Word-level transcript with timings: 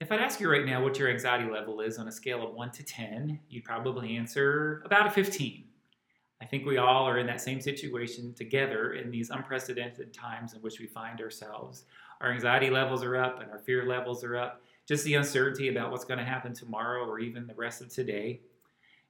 If 0.00 0.10
I'd 0.10 0.20
ask 0.20 0.40
you 0.40 0.50
right 0.50 0.64
now 0.64 0.82
what 0.82 0.98
your 0.98 1.10
anxiety 1.10 1.50
level 1.50 1.82
is 1.82 1.98
on 1.98 2.08
a 2.08 2.12
scale 2.12 2.42
of 2.42 2.54
1 2.54 2.70
to 2.70 2.82
10, 2.82 3.38
you'd 3.50 3.64
probably 3.64 4.16
answer 4.16 4.80
about 4.86 5.06
a 5.06 5.10
15. 5.10 5.64
I 6.40 6.46
think 6.46 6.64
we 6.64 6.78
all 6.78 7.06
are 7.06 7.18
in 7.18 7.26
that 7.26 7.42
same 7.42 7.60
situation 7.60 8.32
together 8.32 8.94
in 8.94 9.10
these 9.10 9.28
unprecedented 9.28 10.14
times 10.14 10.54
in 10.54 10.62
which 10.62 10.80
we 10.80 10.86
find 10.86 11.20
ourselves. 11.20 11.84
Our 12.22 12.32
anxiety 12.32 12.70
levels 12.70 13.04
are 13.04 13.14
up 13.14 13.42
and 13.42 13.50
our 13.50 13.58
fear 13.58 13.84
levels 13.84 14.24
are 14.24 14.38
up. 14.38 14.62
Just 14.88 15.04
the 15.04 15.16
uncertainty 15.16 15.68
about 15.68 15.90
what's 15.90 16.06
going 16.06 16.18
to 16.18 16.24
happen 16.24 16.54
tomorrow 16.54 17.04
or 17.04 17.18
even 17.18 17.46
the 17.46 17.54
rest 17.54 17.82
of 17.82 17.90
today. 17.90 18.40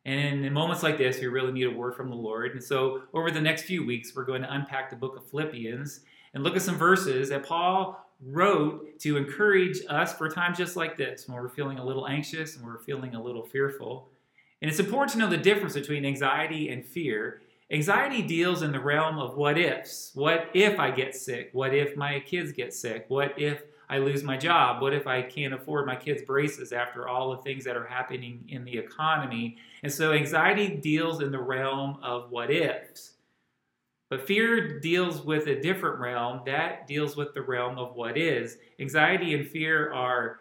And 0.04 0.44
in 0.44 0.52
moments 0.52 0.82
like 0.82 0.98
this, 0.98 1.20
we 1.20 1.28
really 1.28 1.52
need 1.52 1.68
a 1.68 1.70
word 1.70 1.94
from 1.94 2.10
the 2.10 2.16
Lord. 2.16 2.50
And 2.50 2.62
so, 2.62 3.02
over 3.14 3.30
the 3.30 3.40
next 3.40 3.62
few 3.62 3.86
weeks, 3.86 4.16
we're 4.16 4.24
going 4.24 4.42
to 4.42 4.52
unpack 4.52 4.90
the 4.90 4.96
book 4.96 5.16
of 5.16 5.30
Philippians 5.30 6.00
and 6.34 6.42
look 6.42 6.56
at 6.56 6.62
some 6.62 6.76
verses 6.76 7.28
that 7.28 7.44
Paul 7.44 8.09
wrote 8.26 8.98
to 9.00 9.16
encourage 9.16 9.78
us 9.88 10.12
for 10.12 10.28
times 10.28 10.58
just 10.58 10.76
like 10.76 10.96
this, 10.96 11.26
when 11.26 11.36
we're 11.36 11.48
feeling 11.48 11.78
a 11.78 11.84
little 11.84 12.06
anxious 12.06 12.56
and 12.56 12.66
we're 12.66 12.78
feeling 12.78 13.14
a 13.14 13.22
little 13.22 13.42
fearful. 13.42 14.08
And 14.62 14.70
it's 14.70 14.80
important 14.80 15.12
to 15.12 15.18
know 15.18 15.28
the 15.28 15.38
difference 15.38 15.74
between 15.74 16.04
anxiety 16.04 16.68
and 16.68 16.84
fear. 16.84 17.40
Anxiety 17.70 18.20
deals 18.20 18.62
in 18.62 18.72
the 18.72 18.80
realm 18.80 19.18
of 19.18 19.36
what 19.36 19.56
ifs. 19.56 20.10
What 20.14 20.50
if 20.54 20.78
I 20.78 20.90
get 20.90 21.14
sick? 21.14 21.50
What 21.52 21.72
if 21.72 21.96
my 21.96 22.20
kids 22.20 22.52
get 22.52 22.74
sick? 22.74 23.06
What 23.08 23.38
if 23.38 23.62
I 23.88 23.98
lose 23.98 24.22
my 24.22 24.36
job? 24.36 24.82
What 24.82 24.92
if 24.92 25.06
I 25.06 25.22
can't 25.22 25.54
afford 25.54 25.86
my 25.86 25.96
kids' 25.96 26.22
braces 26.22 26.72
after 26.72 27.08
all 27.08 27.30
the 27.30 27.42
things 27.42 27.64
that 27.64 27.76
are 27.76 27.86
happening 27.86 28.44
in 28.48 28.64
the 28.64 28.76
economy? 28.76 29.56
And 29.82 29.92
so 29.92 30.12
anxiety 30.12 30.68
deals 30.76 31.22
in 31.22 31.32
the 31.32 31.40
realm 31.40 31.98
of 32.02 32.30
what 32.30 32.50
ifs. 32.50 33.14
But 34.10 34.26
fear 34.26 34.80
deals 34.80 35.24
with 35.24 35.46
a 35.46 35.60
different 35.60 36.00
realm 36.00 36.42
that 36.44 36.88
deals 36.88 37.16
with 37.16 37.32
the 37.32 37.42
realm 37.42 37.78
of 37.78 37.94
what 37.94 38.18
is. 38.18 38.58
Anxiety 38.80 39.34
and 39.34 39.46
fear 39.46 39.92
are 39.92 40.40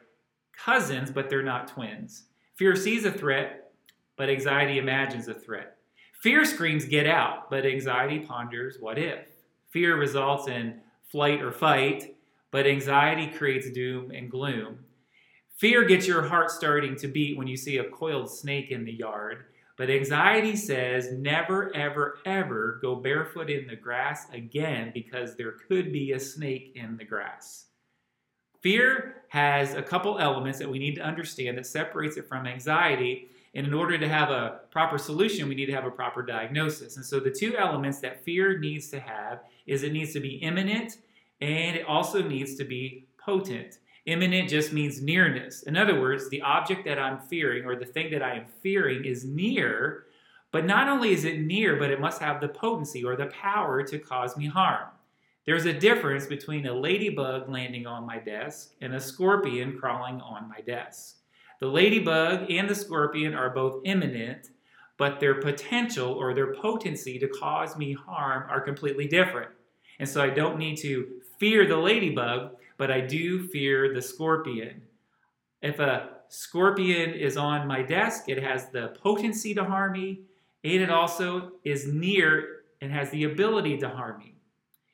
cousins, 0.51 1.11
but 1.11 1.29
they're 1.29 1.43
not 1.43 1.67
twins. 1.67 2.23
Fear 2.55 2.75
sees 2.75 3.05
a 3.05 3.11
threat, 3.11 3.71
but 4.17 4.27
anxiety 4.27 4.79
imagines 4.79 5.27
a 5.27 5.33
threat. 5.35 5.77
Fear 6.21 6.43
screams, 6.45 6.83
get 6.83 7.05
out, 7.05 7.49
but 7.49 7.65
anxiety 7.65 8.19
ponders, 8.19 8.77
what 8.79 8.97
if? 8.97 9.27
Fear 9.69 9.97
results 9.97 10.47
in 10.47 10.81
flight 11.03 11.41
or 11.41 11.51
fight, 11.51 12.15
but 12.51 12.65
anxiety 12.65 13.27
creates 13.27 13.69
doom 13.69 14.11
and 14.11 14.31
gloom. 14.31 14.79
Fear 15.57 15.85
gets 15.85 16.07
your 16.07 16.23
heart 16.23 16.49
starting 16.49 16.95
to 16.95 17.07
beat 17.07 17.37
when 17.37 17.47
you 17.47 17.55
see 17.55 17.77
a 17.77 17.89
coiled 17.89 18.31
snake 18.31 18.71
in 18.71 18.83
the 18.83 18.93
yard, 18.93 19.45
but 19.79 19.89
anxiety 19.89 20.57
says 20.57 21.13
never, 21.13 21.73
ever, 21.73 22.17
ever 22.25 22.79
go 22.81 22.95
barefoot 22.95 23.49
in 23.49 23.65
the 23.65 23.77
grass 23.77 24.29
again 24.33 24.91
because 24.93 25.37
there 25.37 25.53
could 25.53 25.93
be 25.93 26.11
a 26.11 26.19
snake 26.19 26.73
in 26.75 26.97
the 26.97 27.05
grass. 27.05 27.67
Fear 28.59 29.23
has 29.29 29.75
a 29.75 29.81
couple 29.81 30.19
elements 30.19 30.59
that 30.59 30.69
we 30.69 30.79
need 30.79 30.95
to 30.95 31.01
understand 31.01 31.57
that 31.57 31.65
separates 31.65 32.17
it 32.17 32.27
from 32.27 32.45
anxiety. 32.45 33.29
And 33.55 33.65
in 33.65 33.73
order 33.73 33.97
to 33.97 34.09
have 34.09 34.29
a 34.29 34.59
proper 34.69 34.97
solution, 34.97 35.47
we 35.47 35.55
need 35.55 35.67
to 35.67 35.73
have 35.73 35.85
a 35.85 35.91
proper 35.91 36.23
diagnosis. 36.23 36.97
And 36.97 37.05
so 37.05 37.21
the 37.21 37.31
two 37.31 37.55
elements 37.55 38.01
that 38.01 38.25
fear 38.25 38.59
needs 38.59 38.89
to 38.89 38.99
have 38.99 39.39
is 39.65 39.83
it 39.83 39.93
needs 39.93 40.11
to 40.11 40.19
be 40.19 40.35
imminent 40.35 40.97
and 41.39 41.77
it 41.77 41.85
also 41.87 42.21
needs 42.21 42.55
to 42.55 42.65
be 42.65 43.07
potent. 43.17 43.77
Imminent 44.05 44.49
just 44.49 44.73
means 44.73 45.01
nearness. 45.01 45.63
In 45.63 45.77
other 45.77 45.99
words, 45.99 46.29
the 46.29 46.41
object 46.41 46.85
that 46.85 46.99
I'm 46.99 47.19
fearing 47.19 47.65
or 47.65 47.75
the 47.75 47.85
thing 47.85 48.11
that 48.11 48.23
I 48.23 48.35
am 48.35 48.45
fearing 48.61 49.05
is 49.05 49.25
near, 49.25 50.05
but 50.51 50.65
not 50.65 50.87
only 50.87 51.11
is 51.11 51.25
it 51.25 51.41
near, 51.41 51.75
but 51.75 51.91
it 51.91 51.99
must 51.99 52.21
have 52.21 52.41
the 52.41 52.47
potency 52.47 53.03
or 53.03 53.15
the 53.15 53.27
power 53.27 53.83
to 53.83 53.99
cause 53.99 54.35
me 54.35 54.47
harm. 54.47 54.87
There's 55.45 55.65
a 55.65 55.73
difference 55.73 56.27
between 56.27 56.65
a 56.67 56.73
ladybug 56.73 57.49
landing 57.49 57.87
on 57.87 58.05
my 58.05 58.19
desk 58.19 58.73
and 58.81 58.93
a 58.93 58.99
scorpion 58.99 59.77
crawling 59.77 60.21
on 60.21 60.47
my 60.47 60.61
desk. 60.61 61.17
The 61.59 61.67
ladybug 61.67 62.49
and 62.49 62.69
the 62.69 62.75
scorpion 62.75 63.33
are 63.33 63.49
both 63.49 63.81
imminent, 63.83 64.49
but 64.97 65.19
their 65.19 65.35
potential 65.35 66.13
or 66.13 66.33
their 66.33 66.53
potency 66.53 67.19
to 67.19 67.27
cause 67.27 67.77
me 67.77 67.93
harm 67.93 68.49
are 68.49 68.61
completely 68.61 69.07
different. 69.07 69.49
And 69.99 70.07
so 70.07 70.21
I 70.21 70.29
don't 70.29 70.57
need 70.57 70.77
to 70.77 71.21
fear 71.37 71.67
the 71.67 71.77
ladybug, 71.77 72.55
but 72.79 72.89
I 72.89 73.01
do 73.01 73.45
fear 73.49 73.93
the 73.93 74.01
scorpion. 74.01 74.81
If 75.61 75.79
a 75.79 76.09
scorpion 76.29 77.11
is 77.11 77.35
on 77.35 77.67
my 77.67 77.83
desk, 77.83 78.29
it 78.29 78.41
has 78.41 78.69
the 78.69 78.97
potency 79.03 79.53
to 79.53 79.65
harm 79.65 79.91
me, 79.91 80.21
and 80.63 80.81
it 80.81 80.89
also 80.89 81.51
is 81.65 81.87
near 81.87 82.61
and 82.81 82.91
has 82.91 83.09
the 83.09 83.25
ability 83.25 83.77
to 83.79 83.89
harm 83.89 84.19
me. 84.19 84.35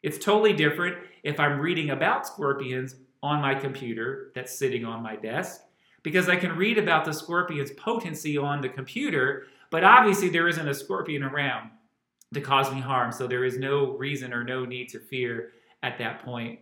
It's 0.02 0.18
totally 0.18 0.54
different 0.54 0.98
if 1.24 1.40
I'm 1.40 1.60
reading 1.60 1.92
about 1.92 2.26
scorpions 2.26 2.96
on 3.22 3.40
my 3.40 3.54
computer 3.54 4.32
that's 4.34 4.58
sitting 4.58 4.84
on 4.84 5.04
my 5.04 5.16
desk, 5.16 5.62
because 6.02 6.28
I 6.28 6.38
can 6.38 6.56
read 6.56 6.80
about 6.80 7.06
the 7.06 7.14
scorpion's 7.14 7.72
potency 7.72 8.36
on 8.36 8.62
the 8.62 8.70
computer, 8.70 9.46
but 9.70 9.84
obviously 9.84 10.30
there 10.30 10.48
isn't 10.48 10.68
a 10.68 10.74
scorpion 10.74 11.22
around 11.22 11.70
to 12.34 12.42
cause 12.42 12.72
me 12.74 12.82
harm, 12.82 13.12
so 13.12 13.28
there 13.28 13.46
is 13.46 13.60
no 13.60 13.96
reason 13.96 14.34
or 14.34 14.44
no 14.44 14.66
need 14.66 14.90
to 14.90 15.00
fear 15.00 15.52
at 15.84 16.00
that 16.00 16.26
point. 16.26 16.60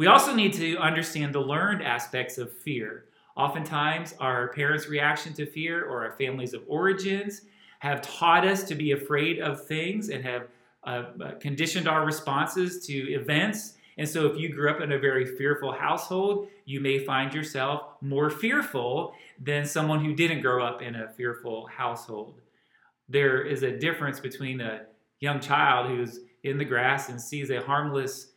We 0.00 0.06
also 0.06 0.34
need 0.34 0.54
to 0.54 0.78
understand 0.78 1.34
the 1.34 1.40
learned 1.40 1.82
aspects 1.82 2.38
of 2.38 2.50
fear. 2.50 3.04
Oftentimes, 3.36 4.14
our 4.18 4.48
parents' 4.48 4.88
reaction 4.88 5.34
to 5.34 5.44
fear 5.44 5.84
or 5.84 6.06
our 6.06 6.12
families 6.12 6.54
of 6.54 6.62
origins 6.68 7.42
have 7.80 8.00
taught 8.00 8.46
us 8.46 8.62
to 8.64 8.74
be 8.74 8.92
afraid 8.92 9.40
of 9.40 9.66
things 9.66 10.08
and 10.08 10.24
have 10.24 10.48
uh, 10.84 11.02
uh, 11.22 11.32
conditioned 11.32 11.86
our 11.86 12.06
responses 12.06 12.86
to 12.86 12.94
events. 13.12 13.74
And 13.98 14.08
so, 14.08 14.24
if 14.24 14.38
you 14.38 14.48
grew 14.48 14.70
up 14.70 14.80
in 14.80 14.92
a 14.92 14.98
very 14.98 15.26
fearful 15.36 15.70
household, 15.70 16.48
you 16.64 16.80
may 16.80 17.04
find 17.04 17.34
yourself 17.34 17.82
more 18.00 18.30
fearful 18.30 19.12
than 19.38 19.66
someone 19.66 20.02
who 20.02 20.14
didn't 20.14 20.40
grow 20.40 20.64
up 20.64 20.80
in 20.80 20.94
a 20.94 21.10
fearful 21.10 21.66
household. 21.66 22.40
There 23.10 23.42
is 23.42 23.64
a 23.64 23.78
difference 23.78 24.18
between 24.18 24.62
a 24.62 24.86
young 25.20 25.40
child 25.40 25.88
who's 25.88 26.20
in 26.42 26.56
the 26.56 26.64
grass 26.64 27.10
and 27.10 27.20
sees 27.20 27.50
a 27.50 27.60
harmless 27.60 28.29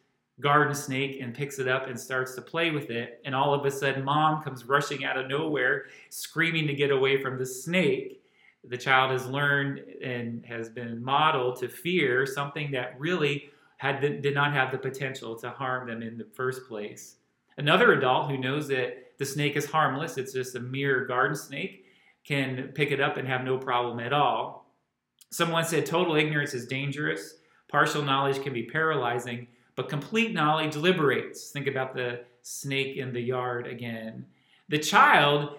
garden 0.44 0.76
snake 0.76 1.20
and 1.22 1.34
picks 1.34 1.58
it 1.58 1.68
up 1.68 1.88
and 1.88 1.98
starts 2.00 2.36
to 2.36 2.42
play 2.42 2.70
with 2.70 2.90
it. 2.90 3.22
And 3.26 3.34
all 3.34 3.54
of 3.54 3.66
a 3.66 3.72
sudden, 3.72 4.04
mom 4.04 4.44
comes 4.44 4.66
rushing 4.66 5.06
out 5.06 5.18
of 5.18 5.28
nowhere, 5.28 5.86
screaming 6.10 6.68
to 6.68 6.74
get 6.74 6.92
away 6.92 7.22
from 7.22 7.40
the 7.40 7.46
snake. 7.46 8.22
The 8.66 8.78
child 8.78 9.12
has 9.12 9.26
learned 9.26 9.80
and 10.04 10.46
has 10.46 10.70
been 10.70 11.04
modeled 11.04 11.60
to 11.62 11.70
fear 11.70 12.26
something 12.26 12.72
that 12.72 13.00
really 13.00 13.50
had 13.78 14.00
did 14.00 14.36
not 14.36 14.54
have 14.54 14.72
the 14.72 14.78
potential 14.78 15.36
to 15.38 15.50
harm 15.50 15.88
them 15.88 16.02
in 16.02 16.18
the 16.18 16.28
first 16.36 16.68
place. 16.68 17.16
Another 17.58 17.94
adult 17.94 18.30
who 18.30 18.38
knows 18.38 18.68
that 18.68 19.18
the 19.18 19.26
snake 19.26 19.56
is 19.56 19.66
harmless, 19.66 20.18
it's 20.18 20.34
just 20.34 20.56
a 20.56 20.60
mere 20.60 21.06
garden 21.06 21.36
snake, 21.36 21.86
can 22.24 22.70
pick 22.74 22.92
it 22.92 23.00
up 23.00 23.18
and 23.18 23.28
have 23.28 23.44
no 23.44 23.58
problem 23.58 24.00
at 24.00 24.14
all. 24.14 24.74
Someone 25.32 25.66
said 25.66 25.86
total 25.86 26.16
ignorance 26.16 26.54
is 26.54 26.66
dangerous, 26.66 27.36
partial 27.68 28.02
knowledge 28.02 28.42
can 28.42 28.54
be 28.54 28.64
paralyzing, 28.64 29.48
but 29.76 29.90
complete 29.90 30.34
knowledge 30.34 30.76
liberates. 30.76 31.52
Think 31.52 31.68
about 31.68 31.94
the 31.94 32.22
snake 32.42 32.98
in 32.98 33.14
the 33.14 33.22
yard 33.22 33.68
again. 33.68 34.26
The 34.70 34.80
child 34.80 35.58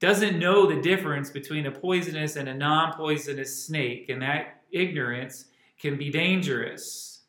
doesn't 0.00 0.38
know 0.38 0.66
the 0.66 0.80
difference 0.80 1.30
between 1.30 1.66
a 1.66 1.70
poisonous 1.70 2.36
and 2.36 2.48
a 2.48 2.54
non 2.54 2.92
poisonous 2.94 3.64
snake, 3.64 4.08
and 4.08 4.22
that 4.22 4.62
ignorance 4.70 5.46
can 5.78 5.96
be 5.96 6.10
dangerous. 6.10 7.20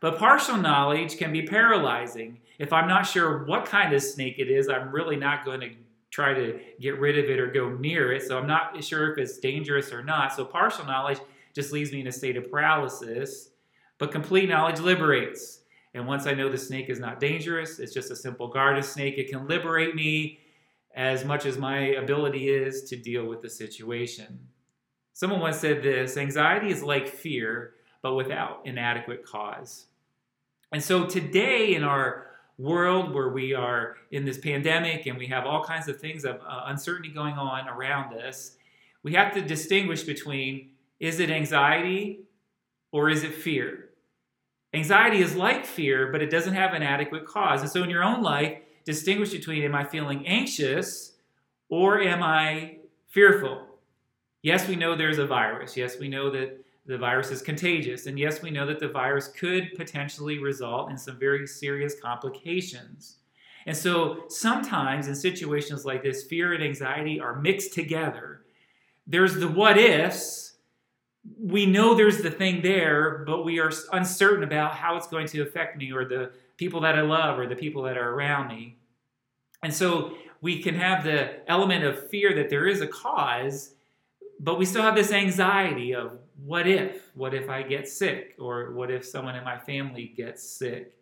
But 0.00 0.18
partial 0.18 0.56
knowledge 0.56 1.18
can 1.18 1.32
be 1.32 1.42
paralyzing. 1.42 2.40
If 2.58 2.72
I'm 2.72 2.88
not 2.88 3.06
sure 3.06 3.44
what 3.44 3.66
kind 3.66 3.92
of 3.92 4.02
snake 4.02 4.36
it 4.38 4.50
is, 4.50 4.68
I'm 4.68 4.90
really 4.90 5.16
not 5.16 5.44
going 5.44 5.60
to 5.60 5.70
try 6.10 6.34
to 6.34 6.58
get 6.80 6.98
rid 6.98 7.18
of 7.18 7.26
it 7.26 7.38
or 7.38 7.46
go 7.46 7.70
near 7.70 8.12
it. 8.12 8.22
So 8.22 8.38
I'm 8.38 8.46
not 8.46 8.82
sure 8.82 9.12
if 9.12 9.18
it's 9.18 9.38
dangerous 9.38 9.92
or 9.92 10.02
not. 10.02 10.32
So 10.32 10.44
partial 10.44 10.86
knowledge 10.86 11.18
just 11.54 11.72
leaves 11.72 11.92
me 11.92 12.00
in 12.00 12.06
a 12.06 12.12
state 12.12 12.36
of 12.36 12.50
paralysis. 12.50 13.50
But 13.98 14.10
complete 14.10 14.48
knowledge 14.48 14.80
liberates. 14.80 15.59
And 15.94 16.06
once 16.06 16.26
I 16.26 16.34
know 16.34 16.48
the 16.48 16.58
snake 16.58 16.88
is 16.88 17.00
not 17.00 17.18
dangerous, 17.20 17.78
it's 17.78 17.92
just 17.92 18.10
a 18.10 18.16
simple 18.16 18.48
garden 18.48 18.82
snake, 18.82 19.18
it 19.18 19.28
can 19.28 19.48
liberate 19.48 19.94
me 19.94 20.38
as 20.94 21.24
much 21.24 21.46
as 21.46 21.58
my 21.58 21.78
ability 21.78 22.48
is 22.48 22.84
to 22.84 22.96
deal 22.96 23.26
with 23.26 23.42
the 23.42 23.50
situation. 23.50 24.38
Someone 25.12 25.40
once 25.40 25.58
said 25.58 25.82
this 25.82 26.16
anxiety 26.16 26.70
is 26.70 26.82
like 26.82 27.08
fear, 27.08 27.74
but 28.02 28.14
without 28.14 28.60
inadequate 28.64 29.24
cause. 29.24 29.86
And 30.72 30.82
so 30.82 31.04
today, 31.06 31.74
in 31.74 31.84
our 31.84 32.26
world 32.58 33.12
where 33.12 33.30
we 33.30 33.54
are 33.54 33.96
in 34.10 34.24
this 34.24 34.38
pandemic 34.38 35.06
and 35.06 35.18
we 35.18 35.26
have 35.26 35.46
all 35.46 35.64
kinds 35.64 35.88
of 35.88 35.98
things 35.98 36.24
of 36.24 36.36
uh, 36.36 36.62
uncertainty 36.66 37.10
going 37.10 37.34
on 37.34 37.68
around 37.68 38.14
us, 38.14 38.56
we 39.02 39.14
have 39.14 39.32
to 39.34 39.40
distinguish 39.40 40.02
between 40.04 40.70
is 41.00 41.20
it 41.20 41.30
anxiety 41.30 42.20
or 42.92 43.08
is 43.08 43.24
it 43.24 43.34
fear? 43.34 43.89
Anxiety 44.72 45.20
is 45.20 45.34
like 45.34 45.66
fear, 45.66 46.12
but 46.12 46.22
it 46.22 46.30
doesn't 46.30 46.54
have 46.54 46.74
an 46.74 46.82
adequate 46.82 47.26
cause. 47.26 47.60
And 47.62 47.70
so 47.70 47.82
in 47.82 47.90
your 47.90 48.04
own 48.04 48.22
life, 48.22 48.58
distinguish 48.84 49.30
between 49.30 49.62
am 49.64 49.74
I 49.74 49.84
feeling 49.84 50.26
anxious 50.26 51.12
or 51.68 52.00
am 52.00 52.22
I 52.22 52.76
fearful? 53.08 53.66
Yes, 54.42 54.68
we 54.68 54.76
know 54.76 54.94
there's 54.94 55.18
a 55.18 55.26
virus. 55.26 55.76
Yes, 55.76 55.98
we 55.98 56.08
know 56.08 56.30
that 56.30 56.64
the 56.86 56.96
virus 56.96 57.30
is 57.30 57.42
contagious. 57.42 58.06
And 58.06 58.18
yes, 58.18 58.42
we 58.42 58.50
know 58.50 58.66
that 58.66 58.80
the 58.80 58.88
virus 58.88 59.28
could 59.28 59.74
potentially 59.76 60.38
result 60.38 60.90
in 60.90 60.96
some 60.96 61.18
very 61.18 61.46
serious 61.46 61.98
complications. 62.00 63.16
And 63.66 63.76
so 63.76 64.24
sometimes 64.28 65.06
in 65.06 65.14
situations 65.14 65.84
like 65.84 66.02
this, 66.02 66.24
fear 66.24 66.54
and 66.54 66.64
anxiety 66.64 67.20
are 67.20 67.40
mixed 67.40 67.74
together. 67.74 68.42
There's 69.06 69.34
the 69.34 69.48
what 69.48 69.78
ifs. 69.78 70.49
We 71.38 71.66
know 71.66 71.94
there's 71.94 72.22
the 72.22 72.30
thing 72.30 72.62
there, 72.62 73.24
but 73.26 73.44
we 73.44 73.58
are 73.58 73.70
uncertain 73.92 74.42
about 74.42 74.74
how 74.74 74.96
it's 74.96 75.06
going 75.06 75.26
to 75.28 75.42
affect 75.42 75.76
me 75.76 75.92
or 75.92 76.04
the 76.04 76.32
people 76.56 76.80
that 76.80 76.96
I 76.96 77.02
love 77.02 77.38
or 77.38 77.46
the 77.46 77.56
people 77.56 77.82
that 77.82 77.96
are 77.96 78.10
around 78.14 78.48
me. 78.48 78.76
And 79.62 79.72
so 79.72 80.14
we 80.40 80.62
can 80.62 80.74
have 80.74 81.04
the 81.04 81.48
element 81.50 81.84
of 81.84 82.08
fear 82.08 82.34
that 82.34 82.48
there 82.48 82.66
is 82.66 82.80
a 82.80 82.86
cause, 82.86 83.74
but 84.38 84.58
we 84.58 84.64
still 84.64 84.82
have 84.82 84.94
this 84.94 85.12
anxiety 85.12 85.94
of 85.94 86.18
what 86.44 86.66
if? 86.66 87.10
What 87.14 87.34
if 87.34 87.50
I 87.50 87.62
get 87.62 87.88
sick? 87.88 88.34
Or 88.38 88.72
what 88.72 88.90
if 88.90 89.04
someone 89.04 89.36
in 89.36 89.44
my 89.44 89.58
family 89.58 90.12
gets 90.16 90.42
sick? 90.42 90.94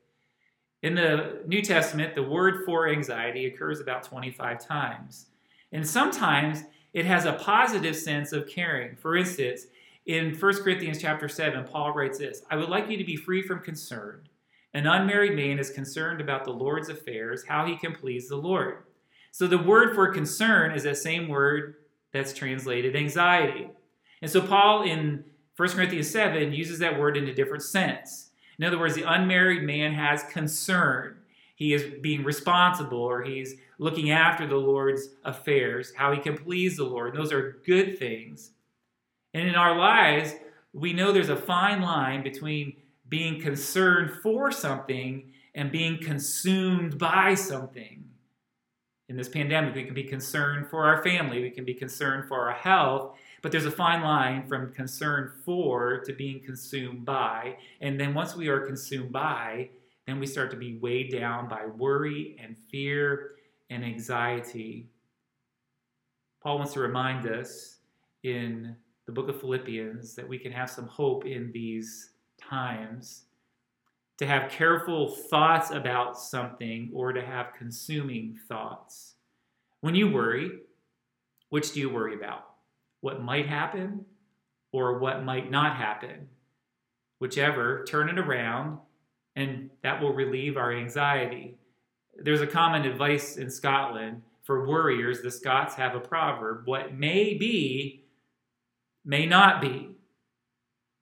In 0.83 0.95
the 0.95 1.43
New 1.47 1.63
Testament, 1.63 2.15
the 2.15 2.23
word 2.23 2.65
for 2.65 2.89
anxiety 2.89 3.47
occurs 3.47 3.81
about 3.81 4.03
25 4.03 4.65
times. 4.65 5.27
And 5.73 5.87
sometimes 5.87 6.65
it 6.93 7.05
has 7.05 7.25
a 7.25 7.33
positive 7.35 7.97
sense 7.97 8.33
of 8.33 8.49
caring. 8.49 8.97
For 8.97 9.17
instance, 9.17 9.67
in 10.09 10.35
1 10.35 10.63
Corinthians 10.63 11.01
chapter 11.01 11.29
7, 11.29 11.65
Paul 11.65 11.93
writes 11.93 12.19
this 12.19 12.43
I 12.51 12.57
would 12.57 12.71
like 12.71 12.91
you 12.91 12.97
to 12.97 13.05
be 13.05 13.15
free 13.15 13.43
from 13.43 13.61
concern. 13.61 14.23
An 14.75 14.87
unmarried 14.87 15.37
man 15.37 15.59
is 15.59 15.71
concerned 15.71 16.21
about 16.21 16.45
the 16.45 16.51
Lord's 16.51 16.89
affairs, 16.89 17.45
how 17.47 17.67
he 17.67 17.77
can 17.77 17.95
please 17.95 18.29
the 18.29 18.37
Lord. 18.37 18.85
So 19.31 19.47
the 19.47 19.59
word 19.59 19.95
for 19.95 20.09
concern 20.09 20.73
is 20.73 20.83
that 20.83 20.97
same 20.97 21.29
word 21.29 21.77
that's 22.13 22.33
translated 22.33 22.97
anxiety. 22.97 23.69
And 24.21 24.31
so 24.31 24.41
Paul 24.41 24.83
in 24.83 25.25
1 25.57 25.69
Corinthians 25.71 26.11
7 26.11 26.53
uses 26.53 26.79
that 26.79 26.99
word 26.99 27.17
in 27.17 27.29
a 27.29 27.35
different 27.35 27.63
sense. 27.63 28.31
In 28.59 28.65
other 28.65 28.79
words, 28.79 28.95
the 28.95 29.11
unmarried 29.11 29.63
man 29.63 29.93
has 29.93 30.23
concern. 30.25 31.19
He 31.55 31.75
is 31.75 31.85
being 32.01 32.25
responsible 32.25 32.99
or 32.99 33.23
he's 33.23 33.57
looking 33.79 34.11
after 34.11 34.47
the 34.47 34.57
Lord's 34.57 35.11
affairs, 35.25 35.93
how 35.95 36.13
he 36.13 36.19
can 36.19 36.37
please 36.37 36.77
the 36.77 36.85
Lord. 36.85 37.15
And 37.15 37.23
those 37.23 37.33
are 37.33 37.59
good 37.67 37.99
things. 37.99 38.53
And 39.35 39.49
in 39.49 39.55
our 39.55 39.77
lives, 39.77 40.35
we 40.73 40.93
know 40.93 41.13
there's 41.13 41.29
a 41.29 41.37
fine 41.37 41.83
line 41.83 42.23
between 42.23 42.75
being 43.09 43.41
concerned 43.41 44.21
for 44.23 44.51
something 44.51 45.33
and 45.55 45.73
being 45.73 45.99
consumed 45.99 46.99
by 46.99 47.35
something 47.35 48.05
in 49.09 49.17
this 49.17 49.29
pandemic. 49.29 49.75
We 49.75 49.85
can 49.85 49.95
be 49.95 50.05
concerned 50.05 50.69
for 50.69 50.85
our 50.85 51.03
family, 51.03 51.43
we 51.43 51.51
can 51.51 51.65
be 51.65 51.75
concerned 51.75 52.29
for 52.29 52.49
our 52.49 52.55
health, 52.55 53.17
but 53.43 53.53
there's 53.53 53.67
a 53.67 53.71
fine 53.71 54.03
line 54.03 54.47
from 54.47 54.73
concern 54.73 55.33
for 55.45 56.01
to 56.01 56.13
being 56.13 56.41
consumed 56.45 57.05
by. 57.05 57.57
And 57.81 57.99
then 57.99 58.15
once 58.15 58.37
we 58.37 58.49
are 58.49 58.61
consumed 58.61 59.13
by, 59.13 59.71
then 60.07 60.19
we 60.19 60.27
start 60.27 60.51
to 60.51 60.57
be 60.57 60.79
weighed 60.79 61.13
down 61.13 61.49
by 61.49 61.67
worry 61.67 62.37
and 62.43 62.57
fear 62.71 63.33
and 63.71 63.85
anxiety. 63.85 64.89
Paul 66.43 66.59
wants 66.59 66.73
to 66.75 66.81
remind 66.81 67.27
us 67.27 67.77
in 68.23 68.77
the 69.09 69.13
book 69.13 69.31
of 69.31 69.41
Philippians 69.41 70.15
that 70.17 70.29
we 70.29 70.39
can 70.39 70.53
have 70.53 70.69
some 70.69 70.87
hope 70.87 71.25
in 71.25 71.51
these 71.51 72.11
times 72.39 73.23
to 74.19 74.27
have 74.27 74.51
careful 74.51 75.09
thoughts 75.09 75.71
about 75.71 76.19
something 76.19 76.91
or 76.93 77.15
to 77.15 77.25
have 77.25 77.55
consuming 77.57 78.39
thoughts. 78.49 79.15
When 79.81 79.95
you 79.95 80.13
worry, 80.13 80.51
which 81.49 81.73
do 81.73 81.81
you 81.81 81.89
worry 81.89 82.17
about? 82.17 82.51
What 83.01 83.23
might 83.23 83.47
happen 83.47 84.05
or 84.73 84.99
what 84.99 85.25
might 85.25 85.51
not 85.51 85.77
happen? 85.77 86.29
Whichever, 87.19 87.87
turn 87.87 88.11
it 88.11 88.19
around 88.19 88.79
and 89.37 89.71
that 89.83 90.03
will 90.03 90.13
relieve 90.13 90.59
our 90.59 90.75
anxiety. 90.75 91.57
There's 92.15 92.43
a 92.43 92.47
common 92.47 92.85
advice 92.85 93.39
in 93.39 93.51
Scotland 93.51 94.21
for 94.43 94.69
worriers. 94.69 95.23
The 95.23 95.31
Scots 95.31 95.75
have 95.77 95.95
a 95.95 96.01
proverb 96.01 96.67
what 96.67 96.93
may 96.93 97.33
be, 97.33 98.05
may 99.05 99.27
not 99.27 99.61
be. 99.61 99.91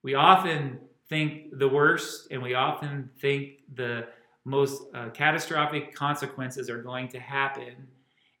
We 0.03 0.15
often 0.15 0.79
think 1.09 1.57
the 1.57 1.67
worst, 1.67 2.27
and 2.31 2.41
we 2.41 2.53
often 2.53 3.09
think 3.19 3.59
the 3.75 4.07
most 4.45 4.83
uh, 4.93 5.09
catastrophic 5.09 5.93
consequences 5.93 6.69
are 6.69 6.81
going 6.81 7.09
to 7.09 7.19
happen. 7.19 7.87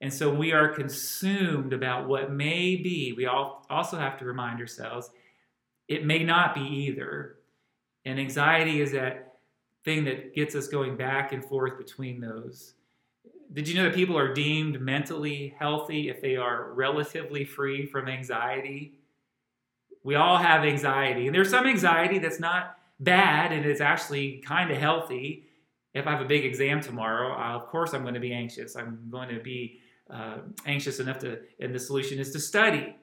And 0.01 0.13
so 0.13 0.33
we 0.33 0.53
are 0.53 0.69
consumed 0.69 1.73
about 1.73 2.07
what 2.07 2.31
may 2.31 2.75
be. 2.75 3.13
We 3.13 3.25
all 3.25 3.65
also 3.69 3.97
have 3.97 4.17
to 4.19 4.25
remind 4.25 4.59
ourselves 4.59 5.09
it 5.87 6.05
may 6.05 6.23
not 6.23 6.53
be 6.53 6.61
either. 6.61 7.37
And 8.05 8.19
anxiety 8.19 8.81
is 8.81 8.91
that 8.91 9.35
thing 9.83 10.05
that 10.05 10.35
gets 10.35 10.55
us 10.55 10.67
going 10.67 10.97
back 10.97 11.31
and 11.31 11.43
forth 11.43 11.77
between 11.77 12.19
those. 12.19 12.73
Did 13.53 13.67
you 13.67 13.75
know 13.75 13.85
that 13.85 13.95
people 13.95 14.17
are 14.17 14.33
deemed 14.33 14.81
mentally 14.81 15.55
healthy 15.57 16.09
if 16.09 16.21
they 16.21 16.35
are 16.35 16.73
relatively 16.73 17.45
free 17.45 17.85
from 17.85 18.07
anxiety? 18.07 18.99
We 20.03 20.15
all 20.15 20.37
have 20.37 20.63
anxiety. 20.63 21.27
And 21.27 21.35
there's 21.35 21.49
some 21.49 21.67
anxiety 21.67 22.19
that's 22.19 22.39
not 22.39 22.77
bad 22.99 23.51
and 23.51 23.65
it's 23.65 23.81
actually 23.81 24.43
kind 24.45 24.71
of 24.71 24.77
healthy. 24.77 25.45
If 25.93 26.07
I 26.07 26.11
have 26.11 26.21
a 26.21 26.25
big 26.25 26.45
exam 26.45 26.81
tomorrow, 26.81 27.33
uh, 27.33 27.55
of 27.55 27.67
course 27.67 27.93
I'm 27.93 28.03
going 28.03 28.13
to 28.13 28.19
be 28.19 28.33
anxious. 28.33 28.75
I'm 28.75 29.07
going 29.09 29.29
to 29.29 29.41
be 29.41 29.79
uh, 30.09 30.37
anxious 30.65 30.99
enough 30.99 31.19
to, 31.19 31.39
and 31.59 31.73
the 31.73 31.79
solution 31.79 32.19
is 32.19 32.31
to 32.31 32.39
study. 32.39 32.95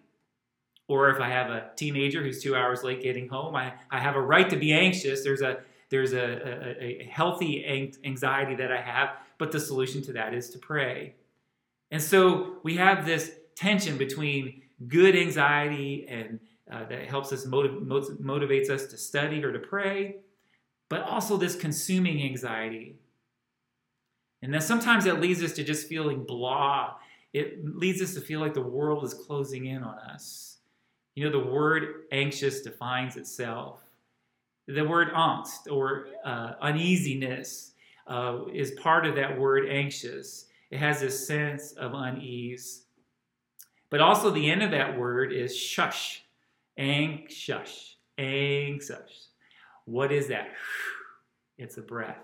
Or 0.87 1.11
if 1.11 1.21
I 1.21 1.31
have 1.31 1.51
a 1.51 1.71
teenager 1.77 2.23
who's 2.23 2.43
two 2.43 2.55
hours 2.55 2.83
late 2.83 3.03
getting 3.03 3.29
home, 3.29 3.57
I, 3.57 3.73
I 3.91 4.01
have 4.01 4.17
a 4.17 4.21
right 4.21 4.49
to 4.51 4.57
be 4.57 4.73
anxious. 4.73 5.25
There's 5.25 5.41
a 5.41 5.59
there's 5.91 6.13
a, 6.13 6.25
a, 6.83 7.03
a 7.03 7.09
healthy 7.11 7.95
anxiety 8.05 8.57
that 8.57 8.73
I 8.73 8.81
have, 8.81 9.11
but 9.39 9.53
the 9.53 9.61
solution 9.61 10.03
to 10.03 10.13
that 10.15 10.35
is 10.35 10.51
to 10.51 10.59
pray. 10.59 11.15
And 11.91 12.03
so 12.03 12.57
we 12.65 12.77
have 12.77 13.07
this 13.07 13.31
tension 13.55 13.97
between 13.97 14.63
good 14.89 15.15
anxiety 15.15 16.07
and 16.09 16.41
uh, 16.71 16.85
that 16.87 17.07
helps 17.07 17.33
us 17.33 17.45
motiv- 17.45 17.83
motivates 17.83 18.71
us 18.71 18.87
to 18.87 18.97
study 18.97 19.45
or 19.45 19.53
to 19.53 19.59
pray, 19.59 20.17
but 20.89 21.03
also 21.03 21.37
this 21.37 21.57
consuming 21.57 22.23
anxiety. 22.23 22.97
And 24.43 24.53
then 24.53 24.61
sometimes 24.61 25.05
that 25.05 25.21
leads 25.21 25.43
us 25.43 25.53
to 25.55 25.65
just 25.65 25.89
feeling 25.89 26.25
blah. 26.25 26.95
It 27.33 27.65
leads 27.77 28.01
us 28.03 28.15
to 28.15 28.21
feel 28.21 28.41
like 28.41 28.55
the 28.55 28.61
world 28.61 29.05
is 29.05 29.15
closing 29.15 29.67
in 29.67 29.83
on 29.83 29.99
us. 29.99 30.59
You 31.15 31.25
know, 31.25 31.31
the 31.31 31.51
word 31.51 32.05
anxious 32.13 32.61
defines 32.61 33.17
itself. 33.17 33.81
The 34.67 34.85
word 34.85 35.13
angst 35.13 35.71
or 35.71 36.09
uh, 36.25 36.55
uneasiness 36.61 37.73
uh, 38.07 38.41
is 38.53 38.73
part 38.73 39.07
of 39.07 39.15
that 39.17 39.39
word 39.39 39.69
anxious. 39.69 40.47
It 40.71 40.79
has 40.79 41.01
this 41.01 41.27
sense 41.27 41.73
of 41.73 41.93
unease. 41.95 42.87
But 43.91 44.01
also, 44.01 44.31
the 44.31 44.51
end 44.51 44.63
of 44.63 44.71
that 44.73 44.99
word 44.99 45.33
is 45.33 45.57
shush 45.57 46.24
Anxious. 46.77 47.97
Anxious. 48.19 49.29
What 49.85 50.13
is 50.13 50.29
that? 50.29 50.49
It's 51.57 51.79
a 51.79 51.83
breath. 51.83 52.19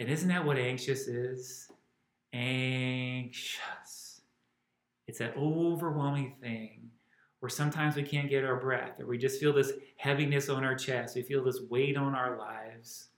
And 0.00 0.08
isn't 0.08 0.28
that 0.28 0.44
what 0.44 0.58
anxious 0.58 1.06
is? 1.06 1.68
Anxious. 2.32 4.22
It's 5.06 5.20
that 5.20 5.36
overwhelming 5.36 6.34
thing 6.40 6.90
where 7.40 7.48
sometimes 7.48 7.94
we 7.94 8.02
can't 8.02 8.28
get 8.28 8.44
our 8.44 8.56
breath, 8.56 8.98
or 8.98 9.06
we 9.06 9.18
just 9.18 9.38
feel 9.38 9.52
this 9.52 9.72
heaviness 9.96 10.48
on 10.48 10.64
our 10.64 10.74
chest. 10.74 11.14
We 11.14 11.22
feel 11.22 11.44
this 11.44 11.60
weight 11.70 11.96
on 11.96 12.14
our 12.14 12.36
lives. 12.36 13.08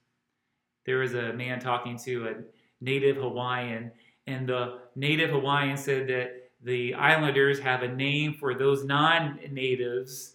There 0.84 0.98
was 0.98 1.14
a 1.14 1.32
man 1.32 1.60
talking 1.60 1.98
to 2.04 2.28
a 2.28 2.34
native 2.82 3.16
Hawaiian, 3.16 3.90
and 4.26 4.48
the 4.48 4.80
native 4.96 5.30
Hawaiian 5.30 5.76
said 5.76 6.08
that 6.08 6.39
the 6.62 6.94
islanders 6.94 7.58
have 7.60 7.82
a 7.82 7.88
name 7.88 8.34
for 8.34 8.54
those 8.54 8.84
non 8.84 9.38
natives, 9.50 10.34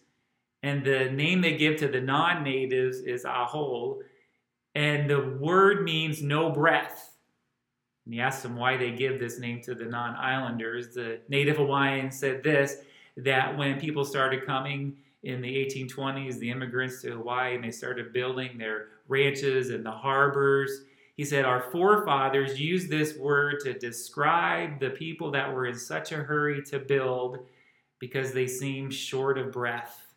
and 0.64 0.84
the 0.84 1.12
name 1.12 1.42
they 1.42 1.58
give 1.58 1.78
to 1.78 1.88
the 1.88 2.02
non 2.02 2.44
natives 2.44 3.00
is 3.00 3.26
haole, 3.26 4.02
and 4.74 5.10
the 5.10 5.38
word 5.40 5.84
means 5.84 6.22
no 6.22 6.50
breath. 6.50 7.12
And 8.06 8.14
he 8.14 8.20
asked 8.20 8.44
them 8.44 8.56
why 8.56 8.78
they 8.78 8.92
give 8.92 9.20
this 9.20 9.40
name 9.40 9.62
to 9.62 9.76
the 9.76 9.86
non 9.86 10.16
islanders. 10.16 10.94
The 10.94 11.20
native 11.30 11.58
Hawaiians 11.58 12.18
said 12.18 12.44
this 12.44 12.78
that 13.18 13.58
when 13.58 13.80
people 13.80 14.04
started 14.04 14.46
coming 14.46 14.98
in 15.24 15.42
the 15.42 15.66
1820s, 15.66 16.38
the 16.38 16.52
immigrants 16.52 17.02
to 17.02 17.12
Hawaii, 17.12 17.56
and 17.56 17.64
they 17.64 17.72
started 17.72 18.14
building 18.14 18.58
their 18.58 18.88
ranches 19.08 19.70
and 19.70 19.86
the 19.86 19.92
harbors 19.92 20.82
he 21.16 21.24
said, 21.24 21.46
Our 21.46 21.62
forefathers 21.72 22.60
used 22.60 22.90
this 22.90 23.18
word 23.18 23.62
to 23.62 23.74
describe 23.74 24.80
the 24.80 24.90
people 24.90 25.32
that 25.32 25.54
were 25.54 25.66
in 25.66 25.78
such 25.78 26.12
a 26.12 26.18
hurry 26.18 26.62
to 26.64 26.80
build 26.80 27.40
because 28.00 28.34
they 28.34 28.48
seemed 28.48 28.94
short 28.94 29.38
of 29.38 29.52
breath. 29.52 30.14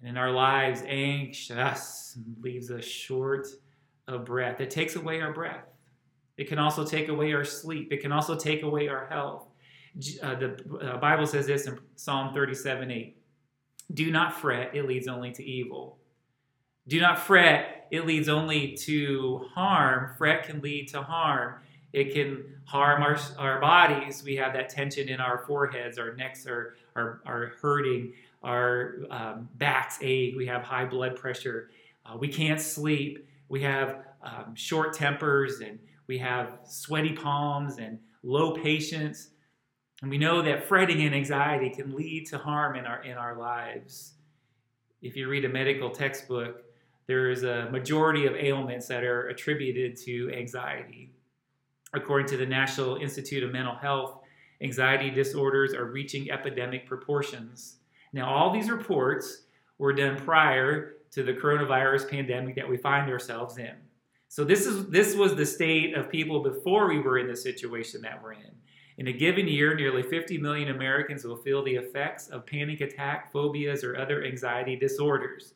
And 0.00 0.10
in 0.10 0.16
our 0.18 0.30
lives, 0.30 0.82
anxious 0.86 2.18
leaves 2.40 2.70
us 2.70 2.84
short 2.84 3.48
of 4.08 4.24
breath. 4.26 4.60
It 4.60 4.70
takes 4.70 4.96
away 4.96 5.20
our 5.20 5.32
breath. 5.32 5.64
It 6.36 6.48
can 6.48 6.58
also 6.58 6.84
take 6.84 7.08
away 7.08 7.32
our 7.32 7.44
sleep. 7.44 7.92
It 7.92 8.00
can 8.00 8.12
also 8.12 8.36
take 8.36 8.62
away 8.62 8.88
our 8.88 9.06
health. 9.06 9.46
Uh, 10.22 10.34
the 10.34 10.78
uh, 10.82 10.96
Bible 10.98 11.26
says 11.26 11.46
this 11.46 11.66
in 11.66 11.78
Psalm 11.96 12.32
37 12.34 12.90
8 12.90 13.16
Do 13.94 14.10
not 14.10 14.34
fret, 14.34 14.74
it 14.74 14.86
leads 14.86 15.06
only 15.06 15.30
to 15.32 15.44
evil. 15.44 15.98
Do 16.88 17.00
not 17.00 17.18
fret, 17.18 17.86
it 17.90 18.06
leads 18.06 18.28
only 18.28 18.72
to 18.78 19.46
harm. 19.54 20.14
Fret 20.16 20.44
can 20.44 20.60
lead 20.60 20.88
to 20.88 21.02
harm. 21.02 21.60
It 21.92 22.14
can 22.14 22.44
harm 22.64 23.02
our, 23.02 23.18
our 23.38 23.60
bodies. 23.60 24.22
We 24.24 24.36
have 24.36 24.54
that 24.54 24.70
tension 24.70 25.08
in 25.08 25.20
our 25.20 25.38
foreheads, 25.46 25.98
our 25.98 26.14
necks 26.14 26.46
are, 26.46 26.76
are, 26.96 27.20
are 27.26 27.52
hurting, 27.60 28.14
our 28.42 28.96
um, 29.10 29.48
backs 29.56 29.98
ache, 30.00 30.34
we 30.36 30.46
have 30.46 30.62
high 30.62 30.84
blood 30.84 31.16
pressure, 31.16 31.70
uh, 32.04 32.16
we 32.16 32.28
can't 32.28 32.60
sleep, 32.60 33.28
we 33.48 33.62
have 33.62 34.04
um, 34.22 34.54
short 34.54 34.94
tempers, 34.94 35.60
and 35.60 35.78
we 36.06 36.18
have 36.18 36.58
sweaty 36.64 37.12
palms 37.12 37.78
and 37.78 37.98
low 38.22 38.52
patience. 38.52 39.28
And 40.00 40.10
we 40.10 40.18
know 40.18 40.42
that 40.42 40.64
fretting 40.64 41.02
and 41.02 41.14
anxiety 41.14 41.70
can 41.70 41.94
lead 41.94 42.26
to 42.28 42.38
harm 42.38 42.74
in 42.76 42.86
our, 42.86 43.02
in 43.04 43.16
our 43.16 43.38
lives. 43.38 44.14
If 45.00 45.16
you 45.16 45.28
read 45.28 45.44
a 45.44 45.48
medical 45.48 45.90
textbook, 45.90 46.64
there 47.06 47.30
is 47.30 47.42
a 47.42 47.68
majority 47.70 48.26
of 48.26 48.34
ailments 48.34 48.86
that 48.88 49.04
are 49.04 49.28
attributed 49.28 49.96
to 50.04 50.32
anxiety. 50.32 51.10
According 51.94 52.28
to 52.28 52.36
the 52.36 52.46
National 52.46 52.96
Institute 52.96 53.42
of 53.42 53.52
Mental 53.52 53.74
Health, 53.74 54.18
anxiety 54.62 55.10
disorders 55.10 55.74
are 55.74 55.86
reaching 55.86 56.30
epidemic 56.30 56.86
proportions. 56.86 57.76
Now, 58.12 58.32
all 58.32 58.52
these 58.52 58.70
reports 58.70 59.42
were 59.78 59.92
done 59.92 60.16
prior 60.16 60.94
to 61.10 61.22
the 61.22 61.32
coronavirus 61.32 62.08
pandemic 62.08 62.54
that 62.56 62.68
we 62.68 62.76
find 62.76 63.10
ourselves 63.10 63.58
in. 63.58 63.74
So 64.28 64.44
this 64.44 64.66
is 64.66 64.86
this 64.88 65.14
was 65.14 65.34
the 65.34 65.44
state 65.44 65.94
of 65.94 66.08
people 66.08 66.42
before 66.42 66.88
we 66.88 66.98
were 66.98 67.18
in 67.18 67.26
the 67.26 67.36
situation 67.36 68.00
that 68.02 68.22
we're 68.22 68.32
in. 68.32 68.52
In 68.96 69.08
a 69.08 69.12
given 69.12 69.48
year, 69.48 69.74
nearly 69.74 70.02
50 70.02 70.38
million 70.38 70.70
Americans 70.70 71.24
will 71.24 71.36
feel 71.36 71.62
the 71.62 71.74
effects 71.74 72.28
of 72.28 72.46
panic 72.46 72.80
attack, 72.80 73.30
phobias, 73.32 73.84
or 73.84 73.96
other 73.96 74.24
anxiety 74.24 74.76
disorders. 74.76 75.54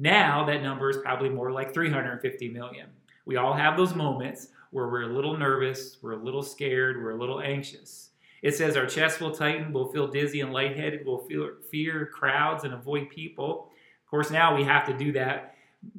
Now 0.00 0.46
that 0.46 0.62
number 0.62 0.88
is 0.88 0.96
probably 0.96 1.28
more 1.28 1.52
like 1.52 1.74
350 1.74 2.48
million. 2.48 2.86
We 3.26 3.36
all 3.36 3.52
have 3.52 3.76
those 3.76 3.94
moments 3.94 4.48
where 4.70 4.88
we're 4.88 5.02
a 5.02 5.14
little 5.14 5.36
nervous, 5.36 5.98
we're 6.00 6.12
a 6.12 6.24
little 6.24 6.42
scared, 6.42 7.02
we're 7.02 7.10
a 7.10 7.18
little 7.18 7.42
anxious. 7.42 8.08
It 8.40 8.54
says 8.54 8.78
our 8.78 8.86
chest 8.86 9.20
will 9.20 9.30
tighten, 9.30 9.74
we'll 9.74 9.92
feel 9.92 10.08
dizzy 10.08 10.40
and 10.40 10.54
lightheaded, 10.54 11.04
we'll 11.04 11.26
feel, 11.26 11.50
fear 11.70 12.06
crowds 12.06 12.64
and 12.64 12.72
avoid 12.72 13.10
people. 13.10 13.68
Of 14.02 14.10
course, 14.10 14.30
now 14.30 14.56
we 14.56 14.64
have 14.64 14.86
to 14.86 14.96
do 14.96 15.12
that 15.12 15.54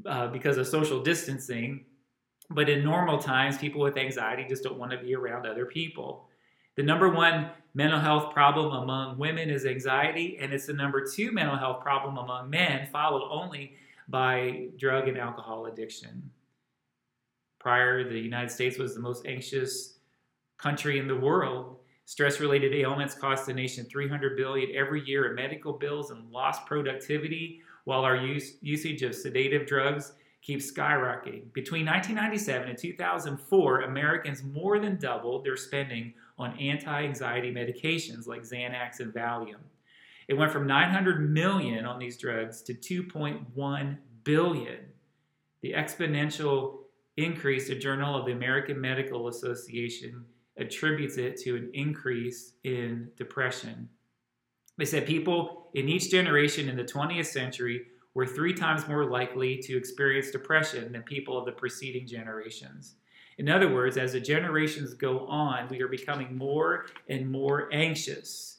uh, 0.08 0.29
because 0.29 0.58
of 0.58 0.65
social 0.65 1.03
distancing. 1.03 1.86
But 2.50 2.70
in 2.70 2.84
normal 2.84 3.20
times, 3.20 3.60
people 3.60 3.81
with 3.81 3.98
anxiety 3.98 4.48
just 4.50 4.63
don't 4.63 4.79
want 4.79 4.91
to 4.93 4.98
be 4.98 5.13
around 5.13 5.46
other 5.46 5.67
people. 5.67 6.27
The 6.75 6.81
number 6.81 7.10
one 7.10 7.51
mental 7.75 8.00
health 8.00 8.34
problem 8.34 8.74
among 8.74 9.20
women 9.20 9.51
is 9.51 9.67
anxiety, 9.67 10.39
and 10.41 10.51
it's 10.51 10.65
the 10.65 10.74
number 10.74 11.05
two 11.05 11.31
mental 11.31 11.55
health 11.55 11.84
problem 11.84 12.17
among 12.17 12.50
men, 12.50 12.89
followed 12.91 13.29
only 13.29 13.75
by 14.12 14.68
drug 14.77 15.08
and 15.08 15.18
alcohol 15.18 15.65
addiction. 15.65 16.30
Prior, 17.60 18.08
the 18.08 18.20
United 18.20 18.51
States 18.51 18.77
was 18.77 18.94
the 18.94 19.01
most 19.01 19.25
anxious 19.25 20.00
country 20.58 21.00
in 21.00 21.08
the 21.08 21.15
world. 21.15 21.77
Stress-related 22.06 22.74
ailments 22.74 23.15
cost 23.15 23.46
the 23.46 23.53
nation 23.53 23.86
300 23.86 24.36
billion 24.36 24.75
every 24.75 25.03
year 25.06 25.30
in 25.30 25.36
medical 25.36 25.74
bills 25.74 26.12
and 26.12 26.30
lost 26.32 26.65
productivity, 26.65 27.62
while 27.86 28.03
our 28.03 28.15
use, 28.15 28.58
usage 28.62 29.01
of 29.01 29.15
sedative 29.15 29.65
drugs 29.65 30.13
keeps 30.41 30.72
skyrocketing. 30.72 31.53
Between 31.53 31.86
1997 31.86 32.70
and 32.70 32.77
2004, 32.77 33.82
Americans 33.82 34.44
more 34.44 34.80
than 34.80 34.98
doubled 34.98 35.46
their 35.46 35.56
spending 35.56 36.13
on 36.38 36.58
anti 36.60 37.03
anxiety 37.03 37.53
medications 37.53 38.27
like 38.27 38.41
Xanax 38.41 39.00
and 39.00 39.13
Valium. 39.13 39.62
It 40.27 40.35
went 40.35 40.51
from 40.51 40.67
900 40.67 41.31
million 41.31 41.85
on 41.85 41.99
these 41.99 42.17
drugs 42.17 42.61
to 42.63 42.73
2.1 42.73 43.97
billion. 44.23 44.77
The 45.61 45.73
exponential 45.73 46.77
increase, 47.17 47.67
the 47.67 47.75
Journal 47.75 48.17
of 48.17 48.25
the 48.25 48.31
American 48.31 48.79
Medical 48.79 49.27
Association 49.27 50.25
attributes 50.57 51.17
it 51.17 51.37
to 51.41 51.55
an 51.55 51.71
increase 51.73 52.53
in 52.63 53.09
depression. 53.17 53.89
They 54.77 54.85
said 54.85 55.05
people 55.05 55.69
in 55.73 55.89
each 55.89 56.09
generation 56.09 56.69
in 56.69 56.77
the 56.77 56.83
20th 56.83 57.27
century 57.27 57.83
were 58.13 58.25
three 58.25 58.53
times 58.53 58.87
more 58.87 59.05
likely 59.05 59.57
to 59.57 59.77
experience 59.77 60.31
depression 60.31 60.91
than 60.91 61.03
people 61.03 61.37
of 61.37 61.45
the 61.45 61.51
preceding 61.51 62.07
generations. 62.07 62.95
In 63.37 63.49
other 63.49 63.73
words, 63.73 63.97
as 63.97 64.13
the 64.13 64.19
generations 64.19 64.93
go 64.93 65.25
on, 65.27 65.67
we 65.69 65.81
are 65.81 65.87
becoming 65.87 66.37
more 66.37 66.87
and 67.07 67.29
more 67.29 67.69
anxious. 67.71 68.57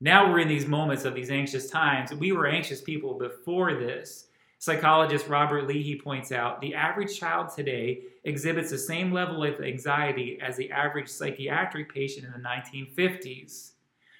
Now 0.00 0.30
we're 0.30 0.38
in 0.38 0.48
these 0.48 0.66
moments 0.66 1.04
of 1.04 1.14
these 1.14 1.30
anxious 1.30 1.68
times. 1.68 2.14
We 2.14 2.30
were 2.30 2.46
anxious 2.46 2.80
people 2.80 3.14
before 3.14 3.74
this. 3.74 4.26
Psychologist 4.60 5.28
Robert 5.28 5.66
Leahy 5.66 6.00
points 6.00 6.30
out 6.30 6.60
the 6.60 6.74
average 6.74 7.18
child 7.18 7.48
today 7.54 8.02
exhibits 8.24 8.70
the 8.70 8.78
same 8.78 9.12
level 9.12 9.44
of 9.44 9.60
anxiety 9.60 10.38
as 10.40 10.56
the 10.56 10.70
average 10.70 11.08
psychiatric 11.08 11.92
patient 11.92 12.26
in 12.26 12.32
the 12.32 12.48
1950s. 12.48 13.72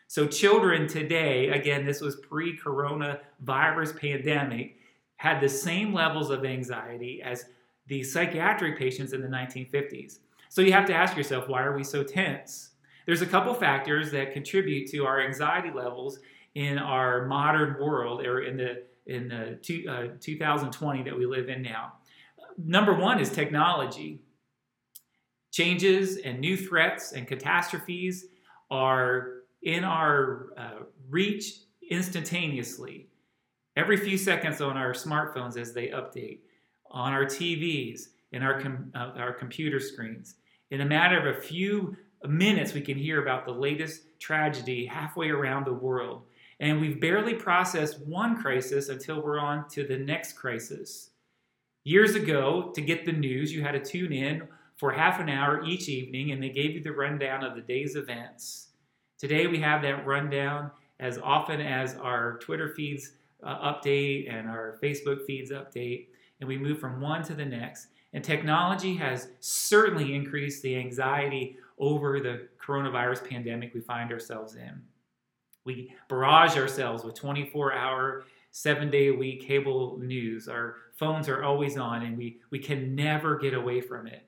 So, 0.08 0.26
children 0.26 0.88
today, 0.88 1.50
again, 1.50 1.84
this 1.84 2.00
was 2.00 2.16
pre 2.16 2.56
coronavirus 2.58 4.00
pandemic, 4.00 4.76
had 5.16 5.40
the 5.40 5.48
same 5.48 5.92
levels 5.92 6.30
of 6.30 6.44
anxiety 6.44 7.20
as 7.22 7.46
the 7.88 8.02
psychiatric 8.02 8.78
patients 8.78 9.12
in 9.12 9.20
the 9.20 9.28
1950s. 9.28 10.18
So, 10.48 10.62
you 10.62 10.72
have 10.72 10.86
to 10.86 10.94
ask 10.94 11.16
yourself, 11.16 11.48
why 11.48 11.62
are 11.62 11.76
we 11.76 11.84
so 11.84 12.02
tense? 12.02 12.67
There's 13.08 13.22
a 13.22 13.26
couple 13.26 13.54
factors 13.54 14.10
that 14.10 14.34
contribute 14.34 14.90
to 14.90 15.06
our 15.06 15.22
anxiety 15.22 15.70
levels 15.74 16.18
in 16.54 16.76
our 16.76 17.24
modern 17.24 17.80
world 17.80 18.20
or 18.20 18.42
in 18.42 18.58
the 18.58 18.82
in 19.06 19.28
the 19.28 19.58
two, 19.62 19.86
uh, 19.88 20.08
2020 20.20 21.04
that 21.04 21.16
we 21.16 21.24
live 21.24 21.48
in 21.48 21.62
now. 21.62 21.94
Number 22.58 22.92
one 22.92 23.18
is 23.18 23.30
technology. 23.30 24.20
Changes 25.50 26.18
and 26.18 26.38
new 26.38 26.54
threats 26.54 27.12
and 27.12 27.26
catastrophes 27.26 28.26
are 28.70 29.36
in 29.62 29.84
our 29.84 30.48
uh, 30.58 30.82
reach 31.08 31.60
instantaneously. 31.90 33.08
Every 33.74 33.96
few 33.96 34.18
seconds 34.18 34.60
on 34.60 34.76
our 34.76 34.92
smartphones 34.92 35.56
as 35.56 35.72
they 35.72 35.86
update, 35.86 36.40
on 36.90 37.14
our 37.14 37.24
TVs, 37.24 38.08
in 38.32 38.42
our, 38.42 38.60
com- 38.60 38.92
uh, 38.94 39.12
our 39.16 39.32
computer 39.32 39.80
screens. 39.80 40.34
In 40.70 40.82
a 40.82 40.84
matter 40.84 41.18
of 41.18 41.34
a 41.34 41.40
few 41.40 41.96
minutes, 42.26 42.74
we 42.74 42.80
can 42.80 42.98
hear 42.98 43.22
about 43.22 43.44
the 43.44 43.52
latest 43.52 44.02
tragedy 44.18 44.86
halfway 44.86 45.30
around 45.30 45.66
the 45.66 45.72
world. 45.72 46.22
And 46.60 46.80
we've 46.80 47.00
barely 47.00 47.34
processed 47.34 48.00
one 48.00 48.40
crisis 48.40 48.88
until 48.88 49.22
we're 49.22 49.38
on 49.38 49.68
to 49.70 49.86
the 49.86 49.98
next 49.98 50.32
crisis. 50.32 51.10
Years 51.84 52.16
ago, 52.16 52.72
to 52.74 52.80
get 52.80 53.06
the 53.06 53.12
news, 53.12 53.52
you 53.52 53.62
had 53.62 53.72
to 53.72 53.80
tune 53.80 54.12
in 54.12 54.48
for 54.76 54.92
half 54.92 55.20
an 55.20 55.28
hour 55.28 55.64
each 55.64 55.88
evening, 55.88 56.32
and 56.32 56.42
they 56.42 56.48
gave 56.48 56.72
you 56.72 56.82
the 56.82 56.92
rundown 56.92 57.44
of 57.44 57.54
the 57.54 57.60
day's 57.60 57.96
events. 57.96 58.68
Today 59.18 59.46
we 59.46 59.58
have 59.60 59.82
that 59.82 60.06
rundown 60.06 60.70
as 61.00 61.18
often 61.18 61.60
as 61.60 61.94
our 61.96 62.38
Twitter 62.38 62.68
feeds 62.68 63.12
uh, 63.42 63.72
update 63.72 64.32
and 64.32 64.48
our 64.48 64.78
Facebook 64.82 65.24
feeds 65.26 65.50
update, 65.50 66.06
and 66.40 66.48
we 66.48 66.58
move 66.58 66.78
from 66.78 67.00
one 67.00 67.22
to 67.22 67.34
the 67.34 67.44
next. 67.44 67.88
And 68.12 68.24
technology 68.24 68.94
has 68.96 69.28
certainly 69.40 70.14
increased 70.14 70.62
the 70.62 70.76
anxiety 70.76 71.56
over 71.78 72.20
the 72.20 72.48
coronavirus 72.64 73.28
pandemic 73.28 73.74
we 73.74 73.80
find 73.80 74.12
ourselves 74.12 74.54
in. 74.54 74.82
We 75.64 75.92
barrage 76.08 76.56
ourselves 76.56 77.04
with 77.04 77.14
24 77.14 77.72
hour, 77.74 78.24
seven 78.50 78.90
day 78.90 79.08
a 79.08 79.14
week 79.14 79.46
cable 79.46 79.98
news. 80.00 80.48
Our 80.48 80.76
phones 80.96 81.28
are 81.28 81.44
always 81.44 81.76
on, 81.76 82.02
and 82.02 82.16
we, 82.16 82.40
we 82.50 82.58
can 82.58 82.94
never 82.94 83.38
get 83.38 83.54
away 83.54 83.80
from 83.80 84.06
it. 84.06 84.26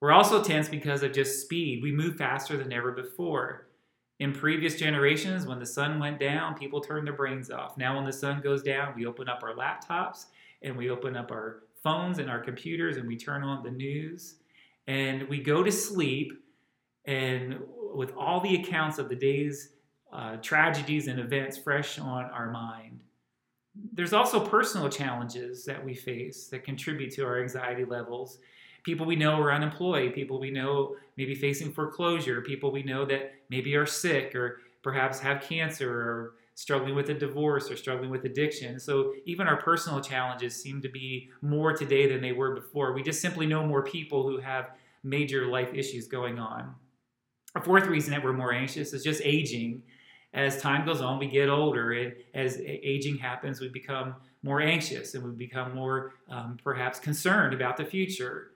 We're 0.00 0.12
also 0.12 0.42
tense 0.42 0.68
because 0.68 1.02
of 1.02 1.12
just 1.12 1.42
speed. 1.42 1.82
We 1.82 1.92
move 1.92 2.16
faster 2.16 2.56
than 2.56 2.72
ever 2.72 2.92
before. 2.92 3.68
In 4.20 4.32
previous 4.32 4.76
generations, 4.76 5.46
when 5.46 5.58
the 5.58 5.66
sun 5.66 5.98
went 5.98 6.20
down, 6.20 6.54
people 6.54 6.80
turned 6.80 7.06
their 7.06 7.14
brains 7.14 7.50
off. 7.50 7.76
Now, 7.76 7.96
when 7.96 8.04
the 8.04 8.12
sun 8.12 8.40
goes 8.40 8.62
down, 8.62 8.94
we 8.96 9.06
open 9.06 9.28
up 9.28 9.42
our 9.42 9.54
laptops 9.54 10.26
and 10.62 10.76
we 10.76 10.90
open 10.90 11.16
up 11.16 11.30
our 11.30 11.64
phones 11.82 12.18
and 12.18 12.30
our 12.30 12.38
computers 12.38 12.96
and 12.96 13.08
we 13.08 13.16
turn 13.16 13.42
on 13.42 13.62
the 13.62 13.70
news 13.70 14.36
and 14.86 15.28
we 15.28 15.40
go 15.40 15.62
to 15.62 15.72
sleep. 15.72 16.32
And 17.06 17.58
with 17.94 18.12
all 18.16 18.40
the 18.40 18.56
accounts 18.56 18.98
of 18.98 19.08
the 19.08 19.16
day's 19.16 19.70
uh, 20.12 20.36
tragedies 20.36 21.08
and 21.08 21.18
events 21.18 21.58
fresh 21.58 21.98
on 21.98 22.24
our 22.26 22.50
mind, 22.50 23.00
there's 23.92 24.12
also 24.12 24.38
personal 24.40 24.88
challenges 24.88 25.64
that 25.64 25.84
we 25.84 25.94
face 25.94 26.46
that 26.48 26.64
contribute 26.64 27.12
to 27.14 27.24
our 27.24 27.40
anxiety 27.40 27.84
levels 27.84 28.38
people 28.84 29.06
we 29.06 29.16
know 29.16 29.40
are 29.40 29.52
unemployed, 29.52 30.14
people 30.14 30.38
we 30.38 30.50
know 30.50 30.96
maybe 31.16 31.34
facing 31.34 31.72
foreclosure, 31.72 32.42
people 32.42 32.70
we 32.70 32.82
know 32.82 33.04
that 33.04 33.32
maybe 33.48 33.74
are 33.74 33.86
sick 33.86 34.34
or 34.34 34.60
perhaps 34.82 35.18
have 35.18 35.42
cancer 35.42 35.90
or 35.90 36.34
struggling 36.54 36.94
with 36.94 37.08
a 37.08 37.14
divorce 37.14 37.70
or 37.70 37.76
struggling 37.76 38.10
with 38.10 38.24
addiction. 38.26 38.78
So 38.78 39.14
even 39.24 39.48
our 39.48 39.56
personal 39.56 40.00
challenges 40.00 40.62
seem 40.62 40.80
to 40.82 40.88
be 40.88 41.30
more 41.42 41.72
today 41.72 42.06
than 42.06 42.20
they 42.20 42.32
were 42.32 42.54
before. 42.54 42.92
We 42.92 43.02
just 43.02 43.20
simply 43.20 43.46
know 43.46 43.66
more 43.66 43.82
people 43.82 44.22
who 44.22 44.38
have 44.38 44.70
major 45.02 45.46
life 45.46 45.74
issues 45.74 46.06
going 46.06 46.38
on. 46.38 46.74
A 47.54 47.60
fourth 47.60 47.86
reason 47.86 48.12
that 48.12 48.22
we're 48.24 48.32
more 48.32 48.52
anxious 48.52 48.92
is 48.92 49.02
just 49.02 49.22
aging. 49.24 49.82
As 50.32 50.60
time 50.60 50.84
goes 50.84 51.00
on, 51.00 51.20
we 51.20 51.28
get 51.28 51.48
older, 51.48 51.92
and 51.92 52.14
as 52.34 52.58
aging 52.58 53.18
happens, 53.18 53.60
we 53.60 53.68
become 53.68 54.16
more 54.42 54.60
anxious 54.60 55.14
and 55.14 55.22
we 55.22 55.30
become 55.30 55.74
more 55.74 56.14
um, 56.28 56.58
perhaps 56.62 56.98
concerned 56.98 57.54
about 57.54 57.76
the 57.76 57.84
future 57.84 58.50